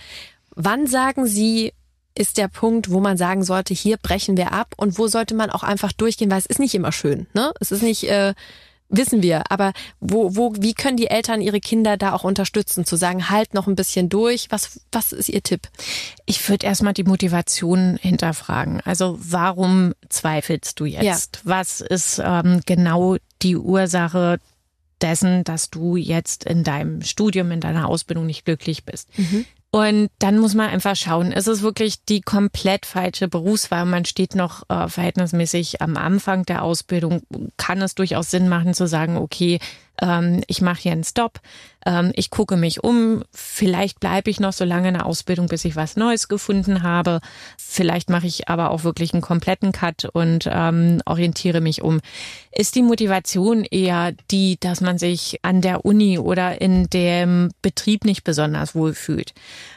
wann 0.55 0.87
sagen 0.87 1.25
Sie, 1.25 1.73
ist 2.15 2.37
der 2.37 2.47
Punkt, 2.47 2.91
wo 2.91 2.99
man 2.99 3.17
sagen 3.17 3.43
sollte, 3.43 3.73
hier 3.73 3.97
brechen 3.97 4.37
wir 4.37 4.51
ab 4.51 4.73
und 4.77 4.97
wo 4.97 5.07
sollte 5.07 5.33
man 5.35 5.49
auch 5.49 5.63
einfach 5.63 5.91
durchgehen, 5.91 6.29
weil 6.29 6.37
es 6.37 6.45
ist 6.45 6.59
nicht 6.59 6.75
immer 6.75 6.91
schön. 6.91 7.27
Ne? 7.33 7.51
Es 7.59 7.71
ist 7.71 7.81
nicht, 7.81 8.03
äh, 8.03 8.33
wissen 8.95 9.23
wir, 9.23 9.51
aber 9.51 9.73
wo, 9.99 10.35
wo, 10.35 10.53
wie 10.57 10.73
können 10.73 10.97
die 10.97 11.07
Eltern 11.07 11.41
ihre 11.41 11.59
Kinder 11.59 11.97
da 11.97 12.13
auch 12.13 12.23
unterstützen, 12.23 12.85
zu 12.85 12.95
sagen, 12.95 13.29
halt 13.29 13.53
noch 13.53 13.67
ein 13.67 13.75
bisschen 13.75 14.09
durch? 14.09 14.47
Was, 14.49 14.79
was 14.91 15.11
ist 15.11 15.29
Ihr 15.29 15.43
Tipp? 15.43 15.67
Ich 16.25 16.47
würde 16.47 16.65
erstmal 16.65 16.93
die 16.93 17.03
Motivation 17.03 17.97
hinterfragen. 18.01 18.81
Also 18.81 19.17
warum 19.19 19.93
zweifelst 20.09 20.79
du 20.79 20.85
jetzt? 20.85 21.03
Ja. 21.03 21.41
Was 21.43 21.81
ist 21.81 22.21
ähm, 22.23 22.61
genau 22.65 23.17
die 23.41 23.57
Ursache 23.57 24.39
dessen, 25.01 25.43
dass 25.43 25.69
du 25.69 25.97
jetzt 25.97 26.45
in 26.45 26.63
deinem 26.63 27.01
Studium, 27.01 27.51
in 27.51 27.59
deiner 27.59 27.89
Ausbildung 27.89 28.25
nicht 28.25 28.45
glücklich 28.45 28.85
bist? 28.85 29.09
Mhm. 29.17 29.45
Und 29.75 30.11
dann 30.19 30.37
muss 30.37 30.53
man 30.53 30.69
einfach 30.69 30.95
schauen, 30.95 31.31
ist 31.31 31.47
es 31.47 31.63
wirklich 31.63 32.05
die 32.05 32.21
komplett 32.21 32.85
falsche 32.85 33.27
Berufswahl? 33.27 33.85
Man 33.85 34.05
steht 34.05 34.35
noch 34.35 34.69
äh, 34.69 34.87
verhältnismäßig 34.87 35.81
am 35.81 35.97
Anfang 35.97 36.43
der 36.45 36.61
Ausbildung. 36.61 37.23
Kann 37.57 37.81
es 37.81 37.95
durchaus 37.95 38.29
Sinn 38.29 38.49
machen 38.49 38.75
zu 38.75 38.87
sagen, 38.87 39.17
okay, 39.17 39.57
ähm, 40.01 40.43
ich 40.47 40.61
mache 40.61 40.81
hier 40.81 40.91
einen 40.91 41.03
Stop, 41.03 41.39
ähm, 41.85 42.11
ich 42.15 42.29
gucke 42.29 42.55
mich 42.55 42.83
um, 42.83 43.23
vielleicht 43.31 43.99
bleibe 43.99 44.29
ich 44.29 44.39
noch 44.39 44.53
so 44.53 44.65
lange 44.65 44.89
in 44.89 44.93
der 44.93 45.05
Ausbildung, 45.05 45.47
bis 45.47 45.65
ich 45.65 45.75
was 45.75 45.95
Neues 45.95 46.27
gefunden 46.27 46.83
habe. 46.83 47.19
Vielleicht 47.57 48.09
mache 48.09 48.27
ich 48.27 48.47
aber 48.49 48.71
auch 48.71 48.83
wirklich 48.83 49.13
einen 49.13 49.21
kompletten 49.21 49.71
Cut 49.71 50.05
und 50.05 50.47
ähm, 50.49 51.01
orientiere 51.05 51.61
mich 51.61 51.81
um. 51.81 51.99
Ist 52.51 52.75
die 52.75 52.83
Motivation 52.83 53.63
eher 53.63 54.13
die, 54.29 54.57
dass 54.59 54.79
man 54.81 54.97
sich 54.97 55.39
an 55.41 55.61
der 55.61 55.85
Uni 55.85 56.19
oder 56.19 56.61
in 56.61 56.89
dem 56.89 57.49
Betrieb 57.61 58.05
nicht 58.05 58.23
besonders 58.23 58.75
wohl 58.75 58.93
fühlt? 58.93 59.33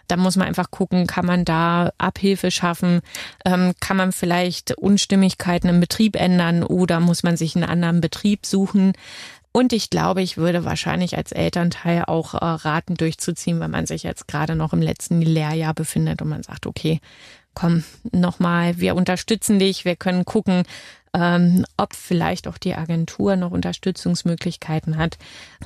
Da 0.08 0.16
muss 0.16 0.36
man 0.36 0.46
einfach 0.46 0.70
gucken, 0.70 1.06
kann 1.06 1.26
man 1.26 1.44
da 1.44 1.90
Abhilfe 1.98 2.50
schaffen? 2.50 3.00
Ähm, 3.44 3.72
kann 3.80 3.96
man 3.96 4.12
vielleicht 4.12 4.76
Unstimmigkeiten 4.76 5.68
im 5.68 5.80
Betrieb 5.80 6.16
ändern 6.16 6.62
oder 6.62 7.00
muss 7.00 7.22
man 7.22 7.36
sich 7.36 7.56
einen 7.56 7.64
anderen 7.64 8.00
Betrieb 8.00 8.46
suchen? 8.46 8.92
Und 9.56 9.72
ich 9.72 9.88
glaube, 9.88 10.20
ich 10.20 10.36
würde 10.36 10.66
wahrscheinlich 10.66 11.16
als 11.16 11.32
Elternteil 11.32 12.04
auch 12.04 12.34
äh, 12.34 12.44
raten, 12.44 12.94
durchzuziehen, 12.94 13.58
wenn 13.58 13.70
man 13.70 13.86
sich 13.86 14.02
jetzt 14.02 14.28
gerade 14.28 14.54
noch 14.54 14.74
im 14.74 14.82
letzten 14.82 15.22
Lehrjahr 15.22 15.72
befindet 15.72 16.20
und 16.20 16.28
man 16.28 16.42
sagt, 16.42 16.66
okay, 16.66 17.00
komm, 17.54 17.82
nochmal, 18.12 18.78
wir 18.80 18.94
unterstützen 18.94 19.58
dich, 19.58 19.86
wir 19.86 19.96
können 19.96 20.26
gucken, 20.26 20.64
ähm, 21.14 21.64
ob 21.78 21.94
vielleicht 21.94 22.48
auch 22.48 22.58
die 22.58 22.74
Agentur 22.74 23.36
noch 23.36 23.50
Unterstützungsmöglichkeiten 23.50 24.98
hat. 24.98 25.16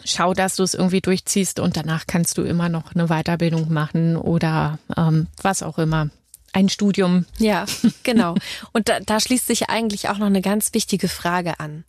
Schau, 0.05 0.35
dass 0.35 0.55
du 0.55 0.63
es 0.63 0.75
irgendwie 0.75 1.01
durchziehst 1.01 1.59
und 1.59 1.77
danach 1.77 2.05
kannst 2.07 2.39
du 2.39 2.43
immer 2.43 2.69
noch 2.69 2.95
eine 2.95 3.09
Weiterbildung 3.09 3.73
machen 3.73 4.17
oder 4.17 4.79
ähm, 4.97 5.27
was 5.43 5.65
auch 5.65 5.79
immer 5.79 6.11
ein 6.53 6.69
Studium. 6.69 7.27
Ja, 7.39 7.67
genau. 8.05 8.37
Und 8.73 8.89
da, 8.89 9.01
da 9.01 9.19
schließt 9.19 9.49
sich 9.49 9.69
eigentlich 9.69 10.09
auch 10.09 10.19
noch 10.19 10.27
eine 10.27 10.43
ganz 10.43 10.75
wichtige 10.75 11.09
Frage 11.09 11.59
an. 11.59 11.85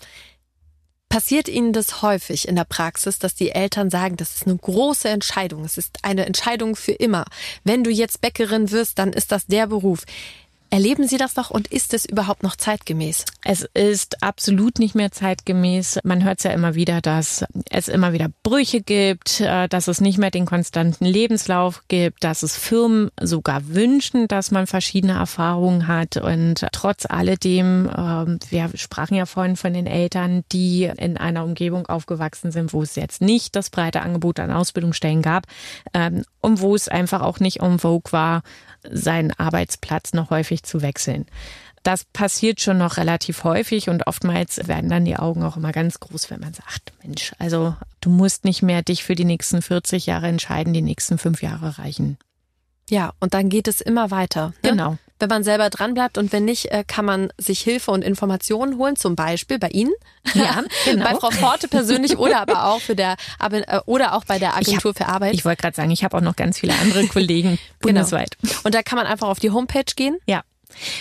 Passiert 1.11 1.49
Ihnen 1.49 1.73
das 1.73 2.01
häufig 2.01 2.47
in 2.47 2.55
der 2.55 2.63
Praxis, 2.63 3.19
dass 3.19 3.35
die 3.35 3.51
Eltern 3.51 3.89
sagen, 3.89 4.15
das 4.15 4.33
ist 4.33 4.47
eine 4.47 4.55
große 4.55 5.09
Entscheidung, 5.09 5.65
es 5.65 5.77
ist 5.77 5.97
eine 6.03 6.25
Entscheidung 6.25 6.77
für 6.77 6.93
immer. 6.93 7.25
Wenn 7.65 7.83
du 7.83 7.89
jetzt 7.89 8.21
Bäckerin 8.21 8.71
wirst, 8.71 8.97
dann 8.97 9.11
ist 9.11 9.33
das 9.33 9.45
der 9.45 9.67
Beruf. 9.67 10.05
Erleben 10.73 11.05
Sie 11.05 11.17
das 11.17 11.35
noch 11.35 11.49
und 11.49 11.67
ist 11.67 11.93
es 11.93 12.05
überhaupt 12.05 12.43
noch 12.43 12.55
zeitgemäß? 12.55 13.25
Es 13.43 13.67
ist 13.73 14.23
absolut 14.23 14.79
nicht 14.79 14.95
mehr 14.95 15.11
zeitgemäß. 15.11 15.99
Man 16.05 16.23
hört 16.23 16.37
es 16.37 16.45
ja 16.45 16.51
immer 16.51 16.75
wieder, 16.75 17.01
dass 17.01 17.43
es 17.69 17.89
immer 17.89 18.13
wieder 18.13 18.29
Brüche 18.41 18.79
gibt, 18.79 19.41
äh, 19.41 19.67
dass 19.67 19.89
es 19.89 19.99
nicht 19.99 20.17
mehr 20.17 20.31
den 20.31 20.45
konstanten 20.45 21.03
Lebenslauf 21.03 21.83
gibt, 21.89 22.23
dass 22.23 22.41
es 22.41 22.55
Firmen 22.55 23.11
sogar 23.19 23.67
wünschen, 23.67 24.29
dass 24.29 24.51
man 24.51 24.65
verschiedene 24.65 25.11
Erfahrungen 25.11 25.89
hat. 25.89 26.15
Und 26.15 26.65
trotz 26.71 27.05
alledem, 27.05 27.91
ähm, 27.93 28.39
wir 28.49 28.69
sprachen 28.75 29.15
ja 29.15 29.25
vorhin 29.25 29.57
von 29.57 29.73
den 29.73 29.87
Eltern, 29.87 30.45
die 30.53 30.85
in 30.85 31.17
einer 31.17 31.43
Umgebung 31.43 31.87
aufgewachsen 31.87 32.53
sind, 32.53 32.71
wo 32.71 32.81
es 32.81 32.95
jetzt 32.95 33.21
nicht 33.21 33.57
das 33.57 33.71
breite 33.71 34.03
Angebot 34.03 34.39
an 34.39 34.51
Ausbildungsstellen 34.51 35.21
gab 35.21 35.47
ähm, 35.93 36.23
und 36.39 36.61
wo 36.61 36.75
es 36.75 36.87
einfach 36.87 37.23
auch 37.23 37.41
nicht 37.41 37.59
en 37.59 37.77
vogue 37.77 38.13
war, 38.13 38.41
seinen 38.89 39.31
Arbeitsplatz 39.31 40.13
noch 40.13 40.29
häufig 40.29 40.63
zu 40.63 40.81
wechseln. 40.81 41.25
Das 41.83 42.03
passiert 42.05 42.61
schon 42.61 42.77
noch 42.77 42.97
relativ 42.97 43.43
häufig 43.43 43.89
und 43.89 44.05
oftmals 44.05 44.67
werden 44.67 44.89
dann 44.89 45.05
die 45.05 45.17
Augen 45.17 45.43
auch 45.43 45.57
immer 45.57 45.71
ganz 45.71 45.99
groß, 45.99 46.29
wenn 46.29 46.39
man 46.39 46.53
sagt, 46.53 46.93
Mensch, 47.03 47.33
also 47.39 47.75
du 48.01 48.11
musst 48.11 48.45
nicht 48.45 48.61
mehr 48.61 48.83
dich 48.83 49.03
für 49.03 49.15
die 49.15 49.25
nächsten 49.25 49.63
40 49.63 50.05
Jahre 50.05 50.27
entscheiden, 50.27 50.73
die 50.73 50.83
nächsten 50.83 51.17
fünf 51.17 51.41
Jahre 51.41 51.79
reichen. 51.79 52.17
Ja, 52.87 53.13
und 53.19 53.33
dann 53.33 53.49
geht 53.49 53.67
es 53.67 53.81
immer 53.81 54.11
weiter. 54.11 54.53
Ne? 54.63 54.69
Genau 54.69 54.97
wenn 55.21 55.29
man 55.29 55.43
selber 55.43 55.69
dran 55.69 55.93
bleibt 55.93 56.17
und 56.17 56.31
wenn 56.33 56.45
nicht, 56.45 56.71
äh, 56.71 56.83
kann 56.85 57.05
man 57.05 57.31
sich 57.37 57.61
Hilfe 57.61 57.91
und 57.91 58.03
Informationen 58.03 58.77
holen, 58.77 58.95
zum 58.95 59.15
Beispiel 59.15 59.59
bei 59.59 59.69
Ihnen, 59.69 59.93
ja, 60.33 60.63
genau. 60.85 61.05
bei 61.05 61.15
Frau 61.15 61.31
Forte 61.31 61.67
persönlich 61.67 62.17
oder 62.17 62.41
aber 62.41 62.65
auch 62.65 62.81
für 62.81 62.95
der 62.95 63.15
äh, 63.39 63.79
oder 63.85 64.15
auch 64.15 64.25
bei 64.25 64.39
der 64.39 64.55
Agentur 64.55 64.91
hab, 64.91 64.97
für 64.97 65.07
Arbeit. 65.07 65.33
Ich 65.33 65.45
wollte 65.45 65.61
gerade 65.61 65.75
sagen, 65.75 65.91
ich 65.91 66.03
habe 66.03 66.17
auch 66.17 66.21
noch 66.21 66.35
ganz 66.35 66.59
viele 66.59 66.73
andere 66.73 67.07
Kollegen 67.07 67.51
genau. 67.79 67.93
bundesweit. 67.93 68.37
Genau. 68.41 68.53
Und 68.63 68.75
da 68.75 68.83
kann 68.83 68.97
man 68.97 69.07
einfach 69.07 69.27
auf 69.27 69.39
die 69.39 69.51
Homepage 69.51 69.83
gehen. 69.95 70.17
Ja. 70.25 70.43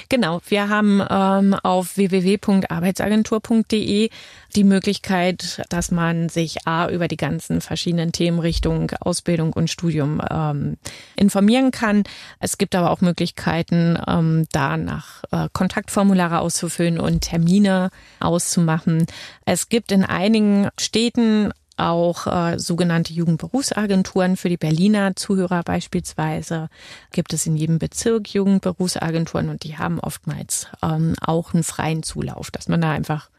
Genau, 0.08 0.40
wir 0.48 0.68
haben 0.68 1.00
ähm, 1.08 1.54
auf 1.54 1.96
www.arbeitsagentur.de 1.96 4.10
die 4.56 4.64
Möglichkeit, 4.64 5.62
dass 5.68 5.90
man 5.90 6.28
sich 6.28 6.66
A 6.66 6.88
über 6.88 7.08
die 7.08 7.16
ganzen 7.16 7.60
verschiedenen 7.60 8.12
Themenrichtungen 8.12 8.88
Ausbildung 9.00 9.52
und 9.52 9.70
Studium 9.70 10.20
ähm, 10.28 10.76
informieren 11.16 11.70
kann. 11.70 12.04
Es 12.40 12.58
gibt 12.58 12.74
aber 12.74 12.90
auch 12.90 13.00
Möglichkeiten, 13.00 13.98
ähm, 14.06 14.46
da 14.52 14.76
nach 14.76 15.22
äh, 15.30 15.48
Kontaktformulare 15.52 16.40
auszufüllen 16.40 16.98
und 16.98 17.20
Termine 17.20 17.90
auszumachen. 18.18 19.06
Es 19.44 19.68
gibt 19.68 19.92
in 19.92 20.04
einigen 20.04 20.68
Städten 20.78 21.52
auch 21.80 22.26
äh, 22.26 22.58
sogenannte 22.58 23.12
Jugendberufsagenturen 23.12 24.36
für 24.36 24.48
die 24.48 24.56
Berliner 24.56 25.16
Zuhörer 25.16 25.62
beispielsweise. 25.62 26.68
Gibt 27.12 27.32
es 27.32 27.46
in 27.46 27.56
jedem 27.56 27.78
Bezirk 27.78 28.32
Jugendberufsagenturen 28.32 29.48
und 29.48 29.64
die 29.64 29.78
haben 29.78 29.98
oftmals 29.98 30.66
ähm, 30.82 31.14
auch 31.20 31.54
einen 31.54 31.64
freien 31.64 32.02
Zulauf, 32.02 32.50
dass 32.50 32.68
man 32.68 32.80
da 32.80 32.90
einfach 32.90 33.30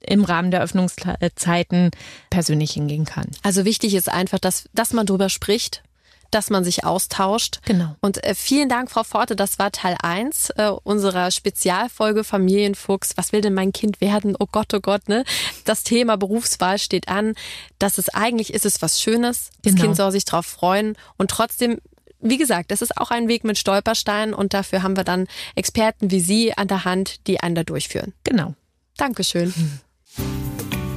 im 0.00 0.24
Rahmen 0.24 0.50
der 0.50 0.62
Öffnungszeiten 0.62 1.90
persönlich 2.30 2.72
hingehen 2.72 3.04
kann. 3.04 3.26
Also 3.42 3.64
wichtig 3.64 3.94
ist 3.94 4.08
einfach, 4.08 4.38
dass, 4.38 4.64
dass 4.72 4.92
man 4.92 5.06
drüber 5.06 5.28
spricht, 5.28 5.82
dass 6.30 6.50
man 6.50 6.64
sich 6.64 6.84
austauscht. 6.84 7.60
Genau. 7.64 7.96
Und 8.00 8.22
äh, 8.24 8.34
vielen 8.34 8.68
Dank, 8.68 8.90
Frau 8.90 9.04
Forte. 9.04 9.36
Das 9.36 9.58
war 9.58 9.72
Teil 9.72 9.96
1 10.02 10.50
äh, 10.50 10.68
unserer 10.82 11.30
Spezialfolge 11.30 12.24
Familienfuchs. 12.24 13.16
Was 13.16 13.32
will 13.32 13.40
denn 13.40 13.54
mein 13.54 13.72
Kind 13.72 14.00
werden? 14.00 14.36
Oh 14.38 14.46
Gott, 14.50 14.72
oh 14.74 14.80
Gott, 14.80 15.08
ne? 15.08 15.24
Das 15.64 15.82
Thema 15.82 16.16
Berufswahl 16.16 16.78
steht 16.78 17.08
an. 17.08 17.34
Das 17.78 17.98
ist 17.98 18.14
eigentlich 18.14 18.52
ist 18.52 18.66
es 18.66 18.82
was 18.82 19.00
Schönes. 19.00 19.50
Das 19.62 19.74
genau. 19.74 19.84
Kind 19.84 19.96
soll 19.96 20.12
sich 20.12 20.24
drauf 20.24 20.46
freuen. 20.46 20.96
Und 21.16 21.30
trotzdem 21.30 21.78
wie 22.22 22.36
gesagt, 22.36 22.70
das 22.70 22.82
ist 22.82 22.98
auch 22.98 23.10
ein 23.10 23.28
Weg 23.28 23.44
mit 23.44 23.56
Stolpersteinen 23.56 24.34
und 24.34 24.52
dafür 24.52 24.82
haben 24.82 24.94
wir 24.94 25.04
dann 25.04 25.26
Experten 25.54 26.10
wie 26.10 26.20
Sie 26.20 26.52
an 26.52 26.68
der 26.68 26.84
Hand, 26.84 27.26
die 27.26 27.40
einen 27.40 27.54
da 27.54 27.64
durchführen. 27.64 28.12
Genau. 28.24 28.54
Dankeschön. 28.96 29.54